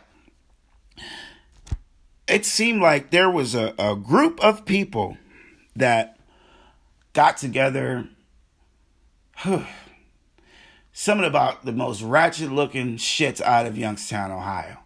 [2.28, 5.18] it seemed like there was a, a group of people
[5.76, 6.18] that
[7.14, 8.08] got together.
[10.94, 14.80] some of about the most ratchet looking shits out of Youngstown, Ohio.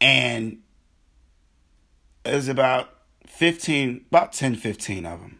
[0.00, 0.58] And
[2.24, 2.94] it was about
[3.26, 5.38] 15, about 10, 15 of them.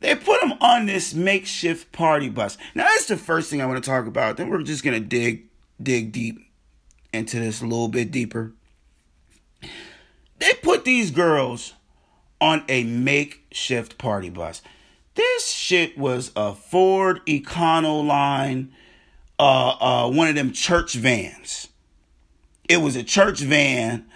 [0.00, 2.56] They put them on this makeshift party bus.
[2.74, 4.36] Now that's the first thing I want to talk about.
[4.36, 5.46] Then we're just gonna dig
[5.82, 6.38] dig deep
[7.12, 8.52] into this a little bit deeper.
[10.38, 11.74] They put these girls
[12.40, 14.62] on a makeshift party bus.
[15.14, 18.68] This shit was a Ford Econoline,
[19.38, 21.68] uh, uh, one of them church vans.
[22.68, 24.06] It was a church van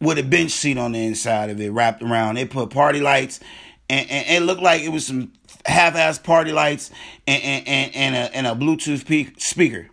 [0.00, 2.34] with a bench seat on the inside of it, wrapped around.
[2.34, 3.40] They put party lights,
[3.88, 5.32] and, and, and it looked like it was some
[5.66, 6.90] half-ass party lights
[7.26, 9.88] and, and, and, and, a, and a Bluetooth pe- speaker.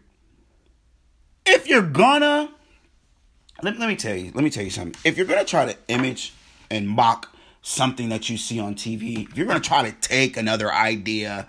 [1.46, 2.50] If you're gonna,
[3.64, 5.00] let, let me tell you, let me tell you something.
[5.06, 6.34] If you're gonna try to image
[6.70, 7.34] and mock
[7.68, 11.48] something that you see on TV, if you're going to try to take another idea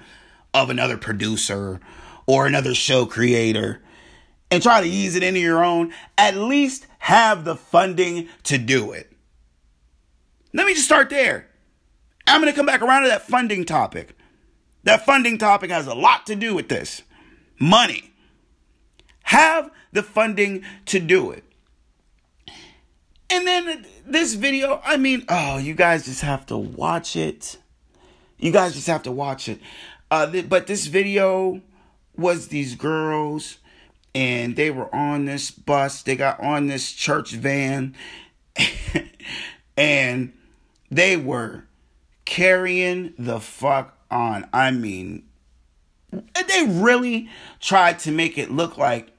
[0.52, 1.80] of another producer
[2.26, 3.80] or another show creator
[4.50, 8.92] and try to ease it into your own, at least have the funding to do
[8.92, 9.12] it.
[10.52, 11.48] Let me just start there.
[12.26, 14.16] I'm going to come back around to that funding topic.
[14.82, 17.02] That funding topic has a lot to do with this
[17.60, 18.12] money.
[19.24, 21.44] Have the funding to do it.
[23.30, 27.58] And then this video, I mean, oh, you guys just have to watch it.
[28.38, 29.60] You guys just have to watch it.
[30.10, 31.60] Uh, th- but this video
[32.16, 33.58] was these girls,
[34.14, 36.02] and they were on this bus.
[36.02, 37.94] They got on this church van,
[39.76, 40.32] and
[40.90, 41.64] they were
[42.24, 44.48] carrying the fuck on.
[44.52, 45.24] I mean,
[46.10, 47.28] they really
[47.60, 49.10] tried to make it look like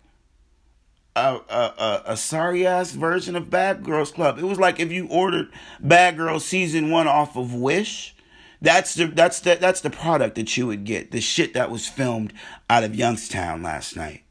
[1.15, 4.37] a, a, a, sorry ass version of Bad Girls Club.
[4.37, 8.15] It was like if you ordered Bad Girls season one off of Wish.
[8.61, 11.11] That's the that's the that's the product that you would get.
[11.11, 12.33] The shit that was filmed
[12.69, 14.23] out of Youngstown last night.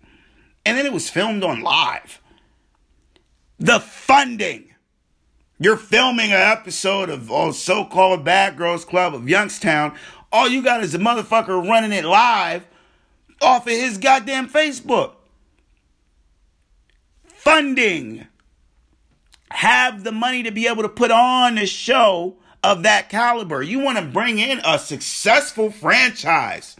[0.66, 2.20] And then it was filmed on live.
[3.58, 4.74] The funding.
[5.58, 9.96] You're filming an episode of oh, so-called Bad Girls Club of Youngstown.
[10.30, 12.64] All you got is a motherfucker running it live
[13.40, 15.14] off of his goddamn Facebook
[17.48, 18.26] funding,
[19.50, 23.62] have the money to be able to put on a show of that caliber.
[23.62, 26.76] You want to bring in a successful franchise.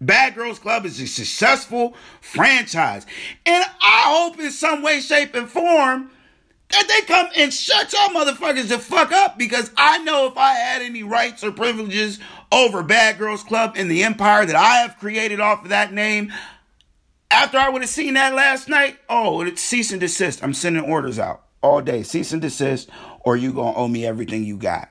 [0.00, 3.04] Bad Girls Club is a successful franchise.
[3.44, 6.10] And I hope in some way, shape, and form
[6.70, 10.54] that they come and shut y'all motherfuckers the fuck up because I know if I
[10.54, 12.18] had any rights or privileges
[12.50, 16.32] over Bad Girls Club and the empire that I have created off of that name,
[17.32, 20.42] after I would have seen that last night, oh, it's cease and desist.
[20.42, 22.02] I'm sending orders out all day.
[22.02, 22.90] Cease and desist,
[23.20, 24.90] or you gonna owe me everything you got.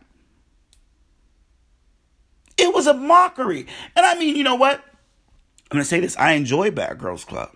[2.57, 3.67] It was a mockery.
[3.95, 4.77] And I mean, you know what?
[4.79, 6.17] I'm gonna say this.
[6.17, 7.51] I enjoy Bad Girls Club.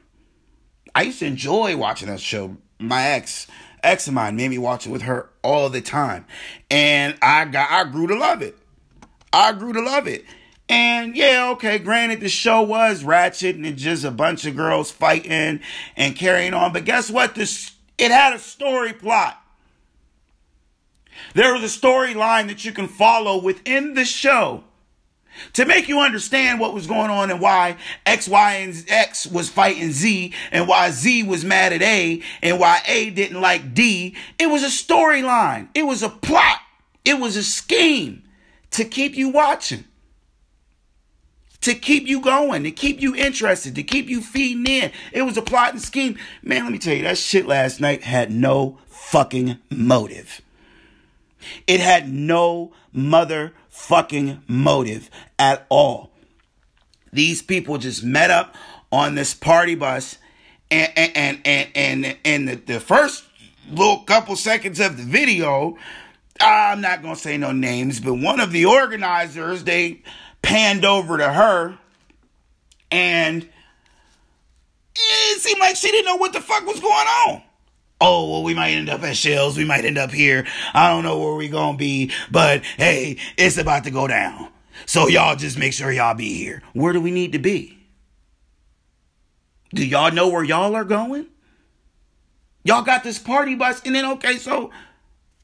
[0.94, 2.58] I used to enjoy watching that show.
[2.80, 3.48] My ex,
[3.84, 6.26] ex of mine, made me watch it with her all the time.
[6.70, 8.58] And I got I grew to love it.
[9.34, 10.26] I grew to love it.
[10.68, 15.60] And yeah, okay, granted, the show was ratchet and just a bunch of girls fighting
[15.96, 16.74] and carrying on.
[16.74, 17.36] But guess what?
[17.36, 19.42] This it had a story plot.
[21.34, 24.64] There was a storyline that you can follow within the show
[25.54, 29.50] to make you understand what was going on and why X, Y, and X was
[29.50, 34.16] fighting Z and why Z was mad at A and why A didn't like D.
[34.40, 35.70] It was a storyline.
[35.74, 36.60] It was a plot.
[37.04, 38.24] It was a scheme
[38.72, 39.86] to keep you watching,
[41.66, 44.92] to keep you going, to keep you interested, to keep you feeding in.
[45.12, 46.18] It was a plot and scheme.
[46.44, 50.42] Man, let me tell you, that shit last night had no fucking motive.
[51.68, 56.12] It had no motherfucking motive at all.
[57.12, 58.56] These people just met up
[58.92, 60.18] on this party bus
[60.70, 63.24] and and and and and, the, the first
[63.70, 65.78] little couple seconds of the video,
[66.40, 70.02] I'm not gonna say no names, but one of the organizers they
[70.46, 71.78] panned over to her
[72.92, 73.48] and
[74.96, 77.42] it seemed like she didn't know what the fuck was going on
[78.02, 79.58] oh, well, we might end up at Shells.
[79.58, 80.46] We might end up here.
[80.74, 84.50] I don't know where we gonna be, but hey, it's about to go down.
[84.86, 86.62] So y'all just make sure y'all be here.
[86.74, 87.78] Where do we need to be?
[89.74, 91.28] Do y'all know where y'all are going?
[92.64, 94.72] Y'all got this party bus, and then okay, so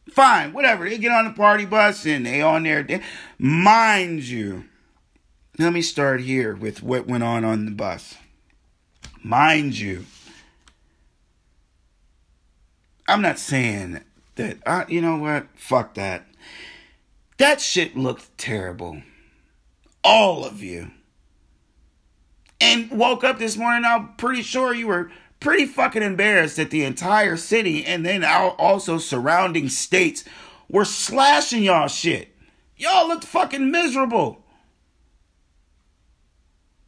[0.09, 0.87] fine, whatever.
[0.87, 2.83] They get on the party bus and they on there.
[2.83, 3.01] They,
[3.37, 4.65] Mind you,
[5.57, 8.15] let me start here with what went on on the bus.
[9.23, 10.05] Mind you,
[13.07, 14.01] I'm not saying
[14.35, 15.47] that, you know what?
[15.55, 16.25] Fuck that.
[17.37, 19.01] That shit looked terrible.
[20.03, 20.91] All of you.
[22.59, 26.83] And woke up this morning, I'm pretty sure you were pretty fucking embarrassed that the
[26.83, 30.23] entire city and then also surrounding states
[30.69, 32.35] were slashing y'all shit.
[32.77, 34.40] Y'all looked fucking miserable.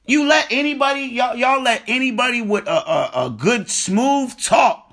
[0.06, 4.92] You let anybody, y'all, y'all let anybody with a, a, a good smooth talk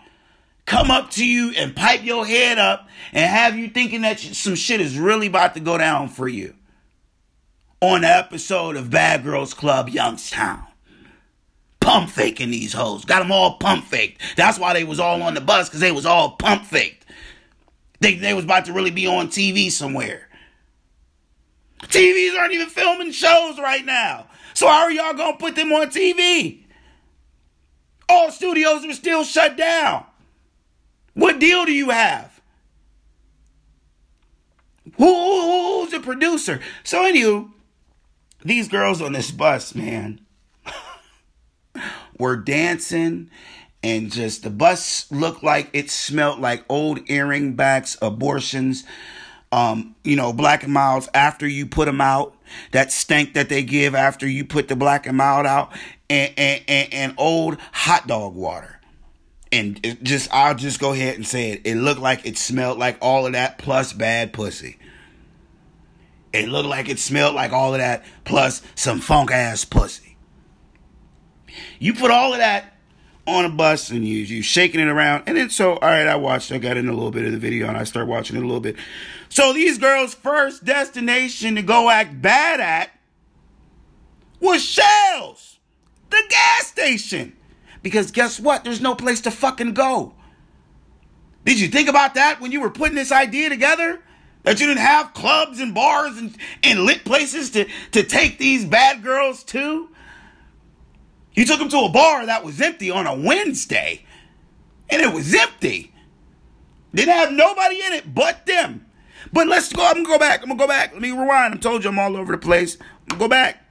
[0.66, 4.54] come up to you and pipe your head up and have you thinking that some
[4.54, 6.54] shit is really about to go down for you.
[7.80, 10.64] On the episode of Bad Girls Club Youngstown.
[11.80, 13.04] Pump faking these hoes.
[13.04, 14.20] Got them all pump faked.
[14.36, 17.06] That's why they was all on the bus, because they was all pump faked.
[18.00, 20.28] They, they was about to really be on TV somewhere.
[21.84, 24.26] TVs aren't even filming shows right now.
[24.54, 26.64] So how are y'all gonna put them on TV?
[28.08, 30.04] All studios are still shut down.
[31.14, 32.40] What deal do you have?
[34.96, 36.60] Who, who's the producer?
[36.82, 37.50] So, anywho,
[38.44, 40.20] these girls on this bus, man,
[42.18, 43.30] were dancing
[43.82, 48.84] and just the bus looked like it smelled like old earring backs, abortions,
[49.52, 52.34] um, you know, black and milds after you put them out,
[52.72, 55.72] that stank that they give after you put the black and mild out,
[56.08, 58.80] and, and, and, and old hot dog water
[59.52, 61.62] and just I'll just go ahead and say it.
[61.64, 64.78] It looked like it smelled like all of that plus bad pussy.
[66.32, 70.16] It looked like it smelled like all of that plus some funk ass pussy.
[71.80, 72.74] You put all of that
[73.26, 76.16] on a bus and you you shaking it around, and then so all right, I
[76.16, 76.52] watched.
[76.52, 78.46] I got in a little bit of the video and I start watching it a
[78.46, 78.76] little bit.
[79.28, 82.90] So these girls' first destination to go act bad at
[84.40, 85.58] was Shells,
[86.10, 87.36] the gas station.
[87.82, 88.64] Because guess what?
[88.64, 90.14] There's no place to fucking go.
[91.44, 94.00] Did you think about that when you were putting this idea together?
[94.42, 98.64] That you didn't have clubs and bars and, and lit places to, to take these
[98.64, 99.89] bad girls to?
[101.34, 104.04] You took him to a bar that was empty on a Wednesday.
[104.88, 105.94] And it was empty.
[106.94, 108.86] Didn't have nobody in it but them.
[109.32, 109.86] But let's go.
[109.86, 110.42] I'm gonna go back.
[110.42, 110.92] I'm gonna go back.
[110.92, 111.54] Let me rewind.
[111.54, 112.78] I told you I'm all over the place.
[113.18, 113.64] Go back.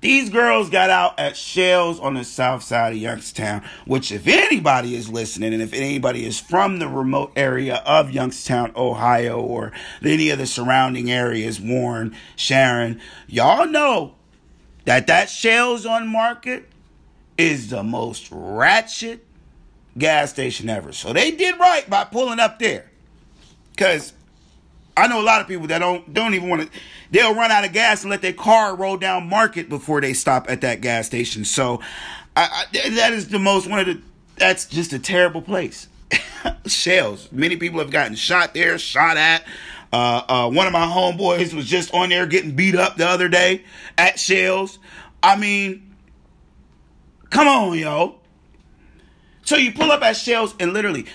[0.00, 4.94] These girls got out at Shells on the south side of Youngstown, which, if anybody
[4.94, 9.72] is listening and if anybody is from the remote area of Youngstown, Ohio, or
[10.04, 14.14] any of the surrounding areas, Warren, Sharon, y'all know
[14.88, 16.66] that that Shells on Market
[17.36, 19.22] is the most ratchet
[19.98, 20.94] gas station ever.
[20.94, 22.90] So they did right by pulling up there.
[23.72, 24.14] Because
[24.96, 26.78] I know a lot of people that don't don't even want to.
[27.10, 30.48] They'll run out of gas and let their car roll down Market before they stop
[30.48, 31.44] at that gas station.
[31.44, 31.82] So,
[32.34, 34.00] I, I, that is the most one of the.
[34.38, 35.86] That's just a terrible place.
[36.66, 37.30] Shells.
[37.30, 39.44] Many people have gotten shot there, shot at.
[39.92, 43.28] Uh, uh, one of my homeboys was just on there getting beat up the other
[43.28, 43.64] day
[43.96, 44.78] at Shells.
[45.22, 45.94] I mean,
[47.30, 48.16] come on, yo.
[49.42, 51.06] So you pull up at Shells and literally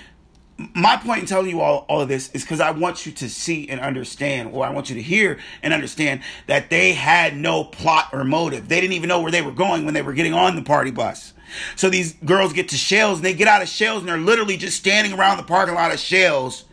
[0.57, 3.29] my point in telling you all, all of this is because I want you to
[3.29, 7.63] see and understand, or I want you to hear and understand that they had no
[7.63, 8.69] plot or motive.
[8.69, 10.91] They didn't even know where they were going when they were getting on the party
[10.91, 11.33] bus.
[11.75, 14.57] So these girls get to Shells and they get out of Shells and they're literally
[14.57, 16.65] just standing around the parking lot of Shells,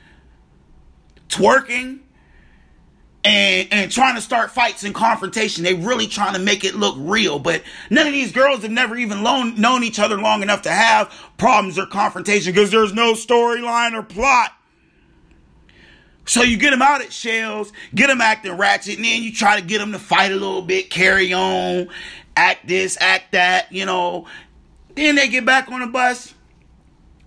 [1.30, 2.00] twerking
[3.24, 5.64] and and trying to start fights and confrontation.
[5.64, 8.96] They really trying to make it look real, but none of these girls have never
[8.96, 13.12] even known, known each other long enough to have problems or confrontation because there's no
[13.12, 14.52] storyline or plot.
[16.26, 19.58] So you get them out at shells, get them acting ratchet, and then you try
[19.58, 21.88] to get them to fight a little bit, carry on,
[22.36, 24.26] act this, act that, you know.
[24.94, 26.34] Then they get back on the bus,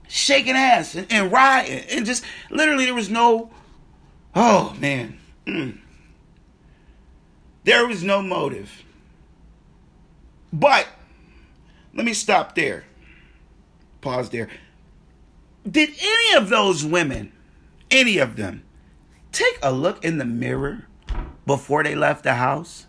[0.07, 3.51] shaking ass and, and riding, and just literally there was no,
[4.35, 5.17] oh man.
[5.45, 5.79] Mm.
[7.63, 8.83] There was no motive.
[10.51, 10.87] But
[11.93, 12.85] let me stop there.
[14.01, 14.49] Pause there.
[15.69, 17.31] Did any of those women,
[17.89, 18.63] any of them,
[19.31, 20.87] take a look in the mirror
[21.45, 22.85] before they left the house?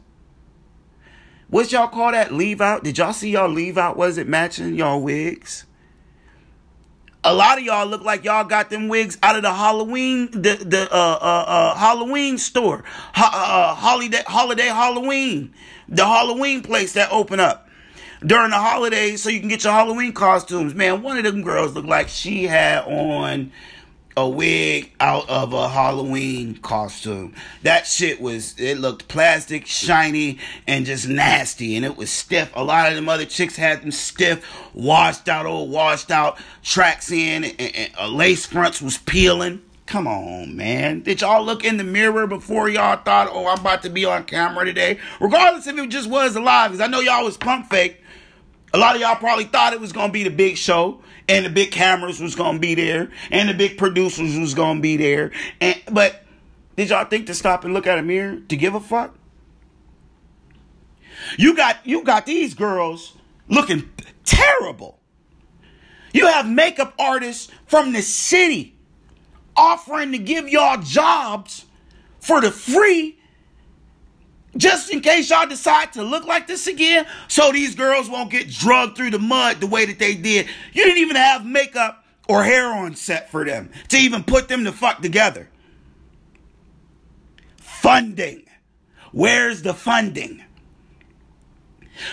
[1.49, 2.83] What y'all call that leave out?
[2.83, 3.97] Did y'all see y'all leave out?
[3.97, 5.67] Was it matching y'all wigs?
[7.27, 10.57] A lot of y'all look like y'all got them wigs out of the Halloween, the
[10.57, 12.85] the uh uh, uh Halloween store,
[13.17, 15.55] uh, uh, holiday holiday Halloween,
[15.89, 17.67] the Halloween place that open up
[18.27, 20.75] during the holidays so you can get your Halloween costumes.
[20.75, 23.53] Man, one of them girls looked like she had on
[24.17, 27.35] a wig out of a Halloween costume.
[27.63, 31.77] That shit was, it looked plastic, shiny, and just nasty.
[31.77, 32.53] And it was stiff.
[32.55, 37.11] A lot of them other chicks had them stiff, washed out, old washed out tracks
[37.11, 39.63] in, and, and, and uh, lace fronts was peeling.
[39.87, 41.01] Come on, man.
[41.01, 44.25] Did y'all look in the mirror before y'all thought, oh, I'm about to be on
[44.25, 44.99] camera today?
[45.21, 48.01] Regardless if it just was alive, because I know y'all was pump fake.
[48.73, 51.47] A lot of y'all probably thought it was going to be the big show and
[51.47, 55.33] the big cameras was gonna be there, and the big producers was gonna be there.
[55.61, 56.23] And but
[56.77, 59.15] did y'all think to stop and look at a mirror to give a fuck?
[61.39, 63.17] You got you got these girls
[63.49, 63.91] looking
[64.25, 64.99] terrible.
[66.13, 68.77] You have makeup artists from the city
[69.57, 71.65] offering to give y'all jobs
[72.21, 73.19] for the free
[74.57, 78.49] just in case y'all decide to look like this again, so these girls won't get
[78.49, 80.47] drugged through the mud the way that they did.
[80.73, 84.65] You didn't even have makeup or hair on set for them to even put them
[84.65, 85.49] to fuck together.
[87.59, 88.45] Funding.
[89.13, 90.43] Where's the funding?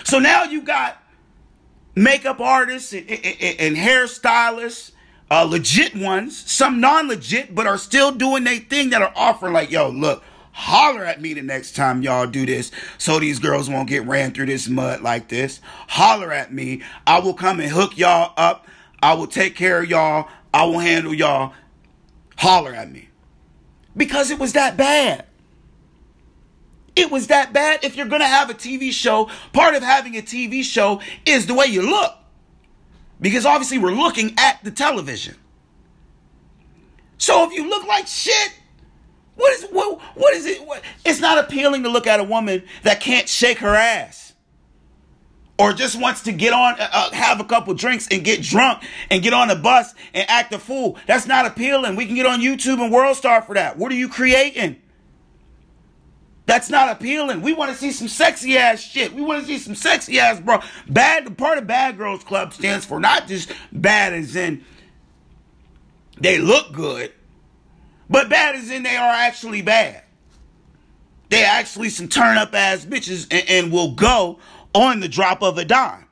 [0.04, 1.02] So now you got
[1.94, 4.92] makeup artists and, and, and hairstylists,
[5.30, 9.52] uh, legit ones, some non legit, but are still doing their thing that are offering,
[9.52, 10.22] like, yo, look,
[10.52, 14.32] Holler at me the next time y'all do this so these girls won't get ran
[14.32, 15.60] through this mud like this.
[15.88, 16.82] Holler at me.
[17.06, 18.66] I will come and hook y'all up.
[19.02, 20.28] I will take care of y'all.
[20.52, 21.54] I will handle y'all.
[22.36, 23.08] Holler at me.
[23.96, 25.26] Because it was that bad.
[26.94, 27.82] It was that bad.
[27.82, 31.46] If you're going to have a TV show, part of having a TV show is
[31.46, 32.14] the way you look.
[33.20, 35.36] Because obviously we're looking at the television.
[37.16, 38.52] So if you look like shit,
[39.34, 40.66] what is what, what is it?
[40.66, 44.34] What, it's not appealing to look at a woman that can't shake her ass.
[45.58, 48.82] Or just wants to get on, uh, uh, have a couple drinks and get drunk
[49.10, 50.98] and get on the bus and act a fool.
[51.06, 51.94] That's not appealing.
[51.94, 53.76] We can get on YouTube and WorldStar for that.
[53.76, 54.82] What are you creating?
[56.46, 57.42] That's not appealing.
[57.42, 59.14] We want to see some sexy ass shit.
[59.14, 60.60] We want to see some sexy ass, bro.
[60.88, 64.64] Bad part of Bad Girls Club stands for not just bad as in
[66.18, 67.12] they look good,
[68.12, 70.04] but bad as in they are actually bad.
[71.30, 74.38] They actually some turn up ass bitches and, and will go
[74.74, 76.06] on the drop of a dime.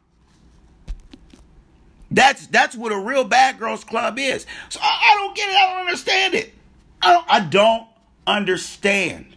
[2.11, 4.47] That's that's what a real bad girls club is.
[4.71, 5.55] So I, I don't get it.
[5.55, 6.55] I don't understand it.
[7.03, 7.87] I don't, I don't
[8.27, 9.37] understand.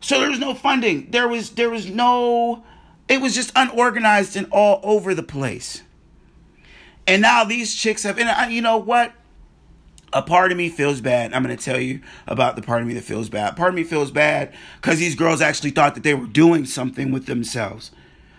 [0.00, 1.10] So there was no funding.
[1.10, 2.64] There was there was no.
[3.08, 5.82] It was just unorganized and all over the place.
[7.06, 8.18] And now these chicks have.
[8.18, 9.12] And I, you know what?
[10.16, 11.34] A part of me feels bad.
[11.34, 13.54] I'm going to tell you about the part of me that feels bad.
[13.54, 17.12] Part of me feels bad because these girls actually thought that they were doing something
[17.12, 17.90] with themselves.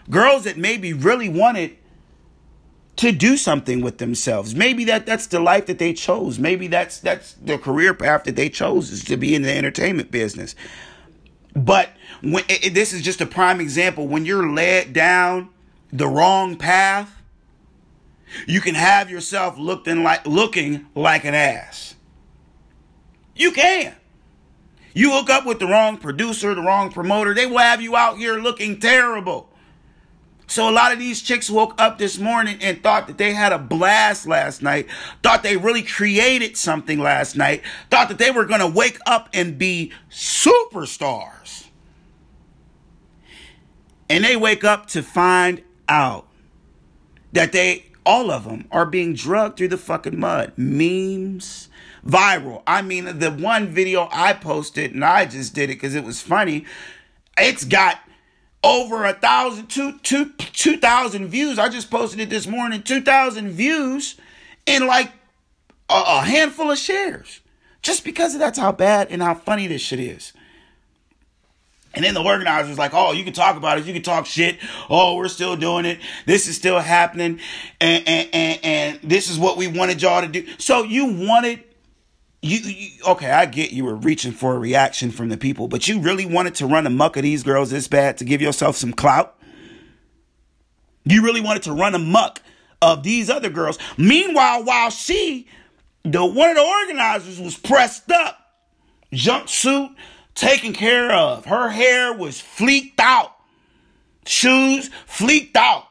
[0.10, 1.78] Girls that maybe really wanted
[2.96, 4.56] to do something with themselves.
[4.56, 6.40] Maybe that that's the life that they chose.
[6.40, 10.10] Maybe that's that's the career path that they chose is to be in the entertainment
[10.10, 10.56] business.
[11.56, 11.92] But
[12.24, 15.50] when it, this is just a prime example when you're led down
[15.94, 17.17] the wrong path
[18.46, 21.96] you can have yourself looking like looking like an ass.
[23.36, 23.96] You can.
[24.94, 28.18] You hook up with the wrong producer, the wrong promoter, they will have you out
[28.18, 29.50] here looking terrible.
[30.48, 33.52] So a lot of these chicks woke up this morning and thought that they had
[33.52, 34.88] a blast last night,
[35.22, 39.30] thought they really created something last night, thought that they were going to wake up
[39.34, 41.68] and be superstars.
[44.10, 46.28] And they wake up to find out
[47.34, 50.54] that they all of them are being drugged through the fucking mud.
[50.56, 51.68] Memes,
[52.06, 52.64] viral.
[52.66, 56.22] I mean, the one video I posted, and I just did it because it was
[56.22, 56.66] funny,
[57.38, 58.00] it's got
[58.64, 61.60] over a thousand, two, two, two thousand views.
[61.60, 64.16] I just posted it this morning, two thousand views,
[64.66, 65.12] and like
[65.90, 67.42] a, a handful of shares.
[67.82, 70.34] Just because that's how bad and how funny this shit is.
[71.94, 74.58] And then the organizers like, oh, you can talk about it, you can talk shit.
[74.90, 76.00] Oh, we're still doing it.
[76.26, 77.40] This is still happening,
[77.82, 80.46] and and and, and this is what we wanted y'all to do.
[80.58, 81.64] So you wanted.
[82.44, 83.32] You, you okay?
[83.32, 86.54] I get you were reaching for a reaction from the people, but you really wanted
[86.56, 89.36] to run amok of these girls this bad to give yourself some clout.
[91.04, 92.42] You really wanted to run amok
[92.82, 93.80] of these other girls.
[93.98, 95.48] Meanwhile, while she,
[96.04, 98.38] the one of the organizers, was pressed up,
[99.12, 99.96] jumpsuit,
[100.38, 101.46] taken care of.
[101.46, 103.34] Her hair was fleeked out.
[104.26, 105.86] Shoes fleeked out.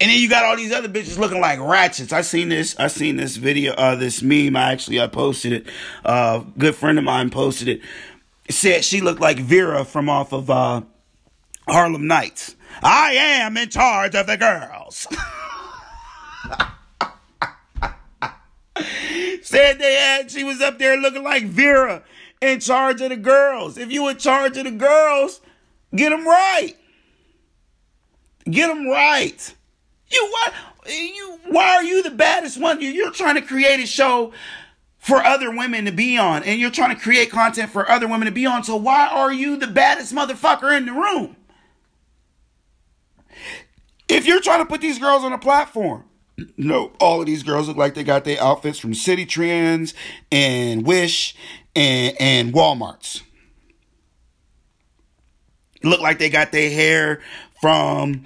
[0.00, 2.12] And then you got all these other bitches looking like ratchets.
[2.12, 2.78] I seen this.
[2.78, 3.72] I seen this video.
[3.72, 4.56] Uh, this meme.
[4.56, 5.66] I actually I posted it.
[6.04, 7.80] Uh, good friend of mine posted it.
[8.48, 10.82] it said she looked like Vera from off of uh,
[11.68, 12.54] Harlem Nights.
[12.82, 15.08] I am in charge of the girls.
[19.42, 20.30] said they had.
[20.30, 22.04] She was up there looking like Vera
[22.40, 23.78] in charge of the girls.
[23.78, 25.40] If you in charge of the girls,
[25.94, 26.74] get them right.
[28.50, 29.54] Get them right.
[30.10, 30.54] You what?
[30.86, 32.80] You why are you the baddest one?
[32.80, 34.32] You're trying to create a show
[34.98, 38.26] for other women to be on, and you're trying to create content for other women
[38.26, 38.64] to be on.
[38.64, 41.36] So why are you the baddest motherfucker in the room?
[44.08, 46.04] If you're trying to put these girls on a platform,
[46.56, 49.92] no, all of these girls look like they got their outfits from Citi Trends
[50.32, 51.34] and Wish
[51.78, 53.22] and, and Walmart's.
[55.82, 57.20] Look like they got their hair
[57.60, 58.24] from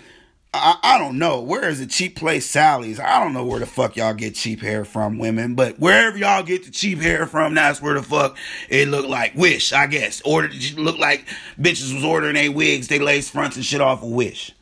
[0.55, 1.40] I, I don't know.
[1.40, 3.00] Where is the cheap place Sally's?
[3.00, 5.55] I don't know where the fuck y'all get cheap hair from, women.
[5.55, 8.36] But wherever y'all get the cheap hair from, that's where the fuck
[8.68, 10.20] it look like Wish, I guess.
[10.24, 11.26] Ordered look like
[11.59, 14.53] bitches was ordering a wigs, they lace fronts and shit off of Wish.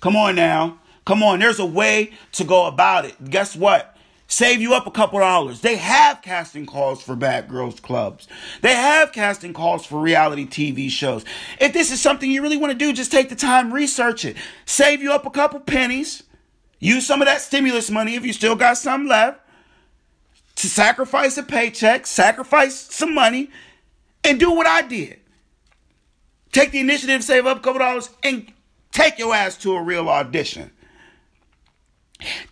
[0.00, 0.78] Come on now.
[1.04, 1.38] Come on.
[1.38, 3.30] There's a way to go about it.
[3.30, 3.95] Guess what?
[4.28, 5.60] Save you up a couple dollars.
[5.60, 8.28] They have casting calls for bad girls clubs.
[8.62, 11.24] They have casting calls for reality TV shows.
[11.60, 14.36] If this is something you really want to do, just take the time, research it.
[14.64, 16.22] Save you up a couple pennies.
[16.78, 19.40] Use some of that stimulus money if you still got some left
[20.56, 23.50] to sacrifice a paycheck, sacrifice some money,
[24.24, 25.20] and do what I did.
[26.52, 28.52] Take the initiative, save up a couple dollars, and
[28.90, 30.70] take your ass to a real audition.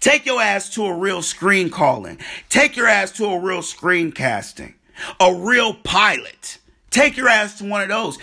[0.00, 2.18] Take your ass to a real screen calling.
[2.48, 4.74] Take your ass to a real screen casting.
[5.18, 6.58] A real pilot.
[6.90, 8.18] Take your ass to one of those.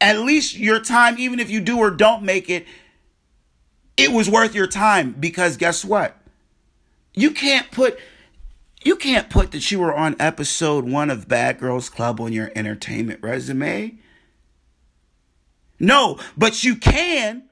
[0.00, 2.66] At least your time, even if you do or don't make it,
[3.96, 6.16] it was worth your time because guess what?
[7.14, 7.98] You can't put
[8.84, 12.52] you can't put that you were on episode 1 of Bad Girls Club on your
[12.54, 13.98] entertainment resume.
[15.80, 17.47] No, but you can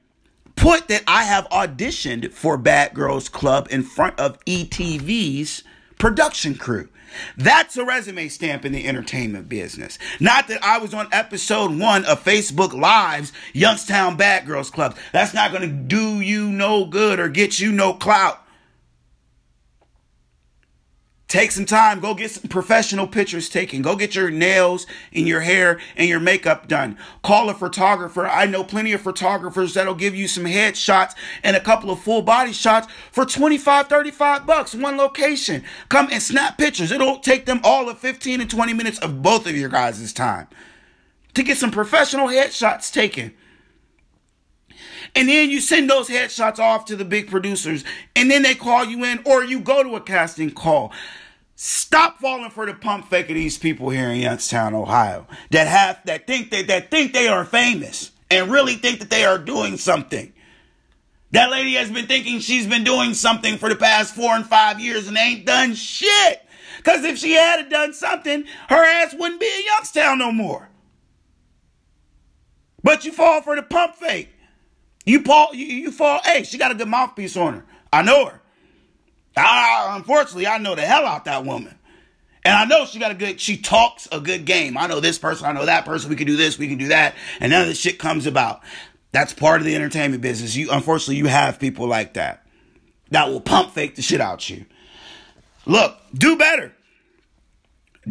[0.57, 5.63] put that I have auditioned for Bad Girls Club in front of ETV's
[5.97, 6.89] production crew.
[7.37, 9.97] That's a resume stamp in the entertainment business.
[10.19, 14.97] Not that I was on episode one of Facebook Live's Youngstown Bad Girls Club.
[15.13, 18.43] That's not going to do you no good or get you no clout.
[21.27, 23.81] Take some time, go get some professional pictures taken.
[23.81, 26.97] Go get your nails and your hair and your makeup done.
[27.21, 28.25] Call a photographer.
[28.25, 32.21] I know plenty of photographers that'll give you some headshots and a couple of full
[32.21, 35.65] body shots for 25, 35 bucks, one location.
[35.89, 36.93] Come and snap pictures.
[36.93, 40.47] It'll take them all of 15 and 20 minutes of both of your guys' time
[41.33, 43.33] to get some professional headshots taken.
[45.15, 47.83] And then you send those headshots off to the big producers,
[48.15, 50.91] and then they call you in, or you go to a casting call.
[51.59, 55.99] Stop falling for the pump fake of these people here in Youngstown, Ohio, that have
[56.05, 59.75] that think that that think they are famous and really think that they are doing
[59.75, 60.31] something.
[61.31, 64.79] That lady has been thinking she's been doing something for the past four and five
[64.79, 66.43] years and ain't done shit.
[66.83, 70.69] Cause if she had done something, her ass wouldn't be in Youngstown no more.
[72.83, 74.29] But you fall for the pump fake.
[75.05, 76.21] You fall, you, you fall.
[76.23, 77.65] Hey, she got a good mouthpiece on her.
[77.91, 78.41] I know her.
[79.45, 81.77] I, unfortunately, I know the hell out that woman.
[82.43, 84.77] And I know she got a good, she talks a good game.
[84.77, 86.09] I know this person, I know that person.
[86.09, 87.15] We can do this, we can do that.
[87.39, 88.61] And none of this shit comes about.
[89.11, 90.55] That's part of the entertainment business.
[90.55, 92.45] You, unfortunately, you have people like that
[93.11, 94.65] that will pump fake the shit out you.
[95.65, 96.73] Look, do better.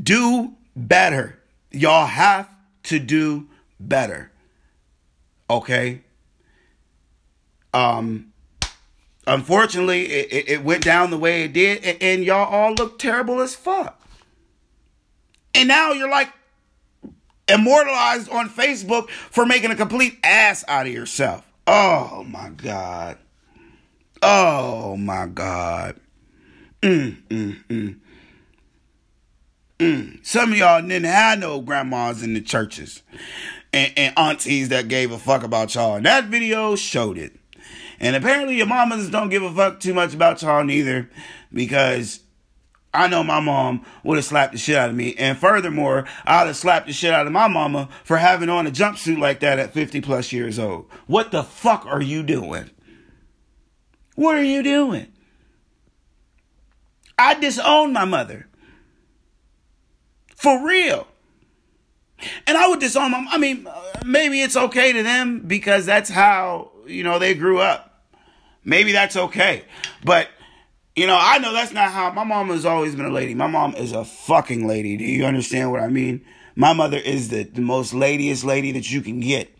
[0.01, 1.39] Do better.
[1.71, 2.49] Y'all have
[2.85, 3.49] to do
[3.81, 4.31] better.
[5.49, 6.03] Okay?
[7.73, 8.33] Um,
[9.27, 13.41] unfortunately, it, it, went down the way it did, and, and y'all all look terrible
[13.41, 14.01] as fuck.
[15.55, 16.33] And now you're like
[17.49, 21.51] immortalized on Facebook for making a complete ass out of yourself.
[21.67, 23.19] Oh my God.
[24.23, 25.99] Oh my God.
[26.83, 27.97] Mm, mm, mm.
[29.79, 30.27] Mm.
[30.27, 33.03] Some of y'all didn't have no grandmas in the churches
[33.73, 35.97] and, and aunties that gave a fuck about y'all.
[35.97, 37.35] And that video showed it.
[38.01, 41.09] And apparently your mamas don't give a fuck too much about y'all neither
[41.53, 42.21] because
[42.93, 45.15] I know my mom would have slapped the shit out of me.
[45.19, 48.71] And furthermore, I'd have slapped the shit out of my mama for having on a
[48.71, 50.87] jumpsuit like that at 50 plus years old.
[51.07, 52.71] What the fuck are you doing?
[54.15, 55.13] What are you doing?
[57.19, 58.49] I disown my mother.
[60.35, 61.07] For real.
[62.47, 63.27] And I would disown them.
[63.31, 63.69] I mean,
[64.05, 67.86] maybe it's okay to them because that's how, you know, they grew up.
[68.67, 69.65] Maybe that's okay.
[70.05, 70.29] But,
[70.97, 73.33] you know, I know that's not how my mom has always been a lady.
[73.33, 74.97] My mom is a fucking lady.
[74.97, 76.27] Do you understand what I mean?
[76.57, 79.57] My mother is the, the most ladiest lady that you can get.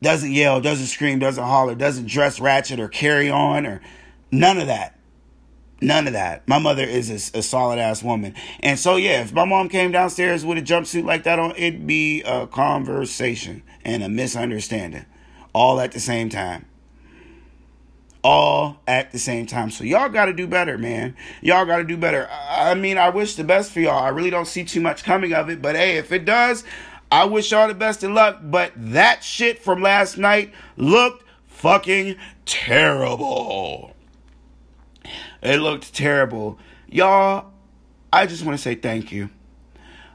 [0.00, 3.82] Doesn't yell, doesn't scream, doesn't holler, doesn't dress ratchet or carry on or
[4.30, 4.96] none of that.
[5.80, 6.46] None of that.
[6.46, 8.34] My mother is a, a solid ass woman.
[8.60, 11.86] And so, yeah, if my mom came downstairs with a jumpsuit like that on, it'd
[11.86, 15.06] be a conversation and a misunderstanding
[15.52, 16.66] all at the same time.
[18.28, 19.70] All at the same time.
[19.70, 21.14] So, y'all got to do better, man.
[21.42, 22.28] Y'all got to do better.
[22.28, 24.02] I mean, I wish the best for y'all.
[24.02, 25.62] I really don't see too much coming of it.
[25.62, 26.64] But hey, if it does,
[27.12, 28.40] I wish y'all the best of luck.
[28.42, 33.94] But that shit from last night looked fucking terrible.
[35.40, 36.58] It looked terrible.
[36.88, 37.52] Y'all,
[38.12, 39.30] I just want to say thank you.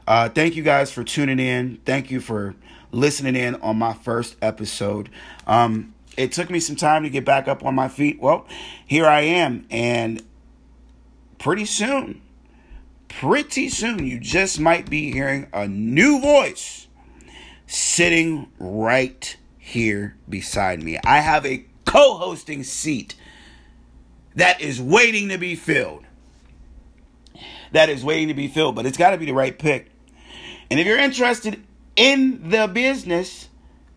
[0.06, 1.78] Uh, thank you guys for tuning in.
[1.86, 2.54] Thank you for
[2.90, 5.08] listening in on my first episode.
[5.46, 8.20] Um, it took me some time to get back up on my feet.
[8.20, 8.46] Well,
[8.86, 9.66] here I am.
[9.70, 10.22] And
[11.38, 12.22] pretty soon,
[13.08, 16.88] pretty soon, you just might be hearing a new voice
[17.66, 20.98] sitting right here beside me.
[21.04, 23.14] I have a co hosting seat
[24.34, 26.04] that is waiting to be filled.
[27.72, 29.90] That is waiting to be filled, but it's got to be the right pick.
[30.70, 31.62] And if you're interested
[31.96, 33.48] in the business,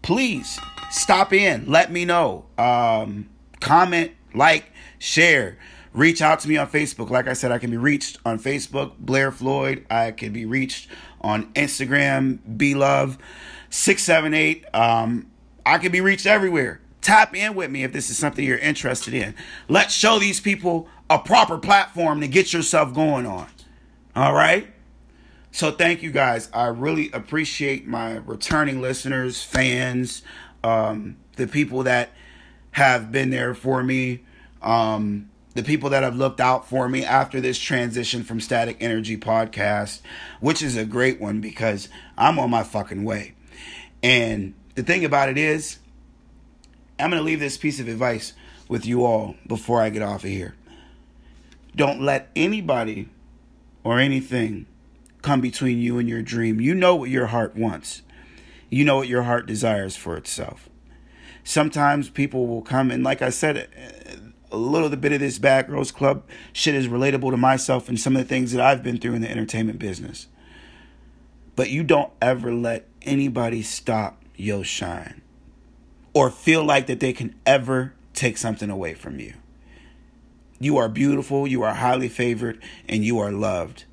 [0.05, 0.59] please
[0.91, 1.65] stop in.
[1.69, 2.45] Let me know.
[2.59, 3.27] Um,
[3.59, 5.57] comment, like, share.
[5.93, 7.09] Reach out to me on Facebook.
[7.09, 9.83] Like I said, I can be reached on Facebook, Blair Floyd.
[9.89, 10.89] I can be reached
[11.21, 13.17] on Instagram, B Love
[13.71, 14.65] 678.
[14.75, 15.31] Um,
[15.65, 16.81] I can be reached everywhere.
[17.01, 19.33] Tap in with me if this is something you're interested in.
[19.67, 23.47] Let's show these people a proper platform to get yourself going on.
[24.15, 24.67] All right?
[25.55, 26.49] So thank you guys.
[26.53, 30.21] I really appreciate my returning listeners, fans,
[30.65, 32.09] um, the people that
[32.71, 34.25] have been there for me,
[34.61, 39.15] um, the people that have looked out for me after this transition from Static Energy
[39.15, 40.01] Podcast,
[40.41, 41.87] which is a great one because
[42.17, 43.33] I'm on my fucking way.
[44.03, 45.79] And the thing about it is,
[46.99, 48.33] I'm going to leave this piece of advice
[48.67, 50.53] with you all before I get off of here.
[51.77, 53.07] Don't let anybody
[53.85, 54.65] or anything
[55.25, 56.61] come between you and your dream.
[56.61, 58.03] You know what your heart wants,
[58.69, 60.69] you know what your heart desires for itself.
[61.43, 63.67] Sometimes people will come, and like I said,
[64.51, 66.23] a little bit of this Bad Girls Club
[66.53, 69.21] shit is relatable to myself and some of the things that I've been through in
[69.21, 70.27] the entertainment business.
[71.55, 75.21] But you don't ever let anybody stop your shine
[76.13, 79.33] or feel like that they can ever take something away from you.
[80.59, 83.85] You are beautiful, you are highly favored, and you are loved.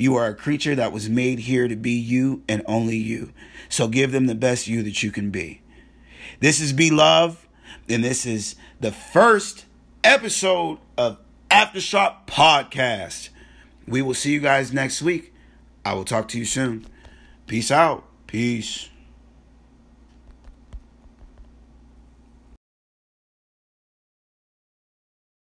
[0.00, 3.34] You are a creature that was made here to be you and only you.
[3.68, 5.60] So give them the best you that you can be.
[6.40, 7.46] This is B Love,
[7.86, 9.66] and this is the first
[10.02, 11.18] episode of
[11.50, 13.28] Aftershock Podcast.
[13.86, 15.34] We will see you guys next week.
[15.84, 16.86] I will talk to you soon.
[17.46, 18.04] Peace out.
[18.26, 18.88] Peace.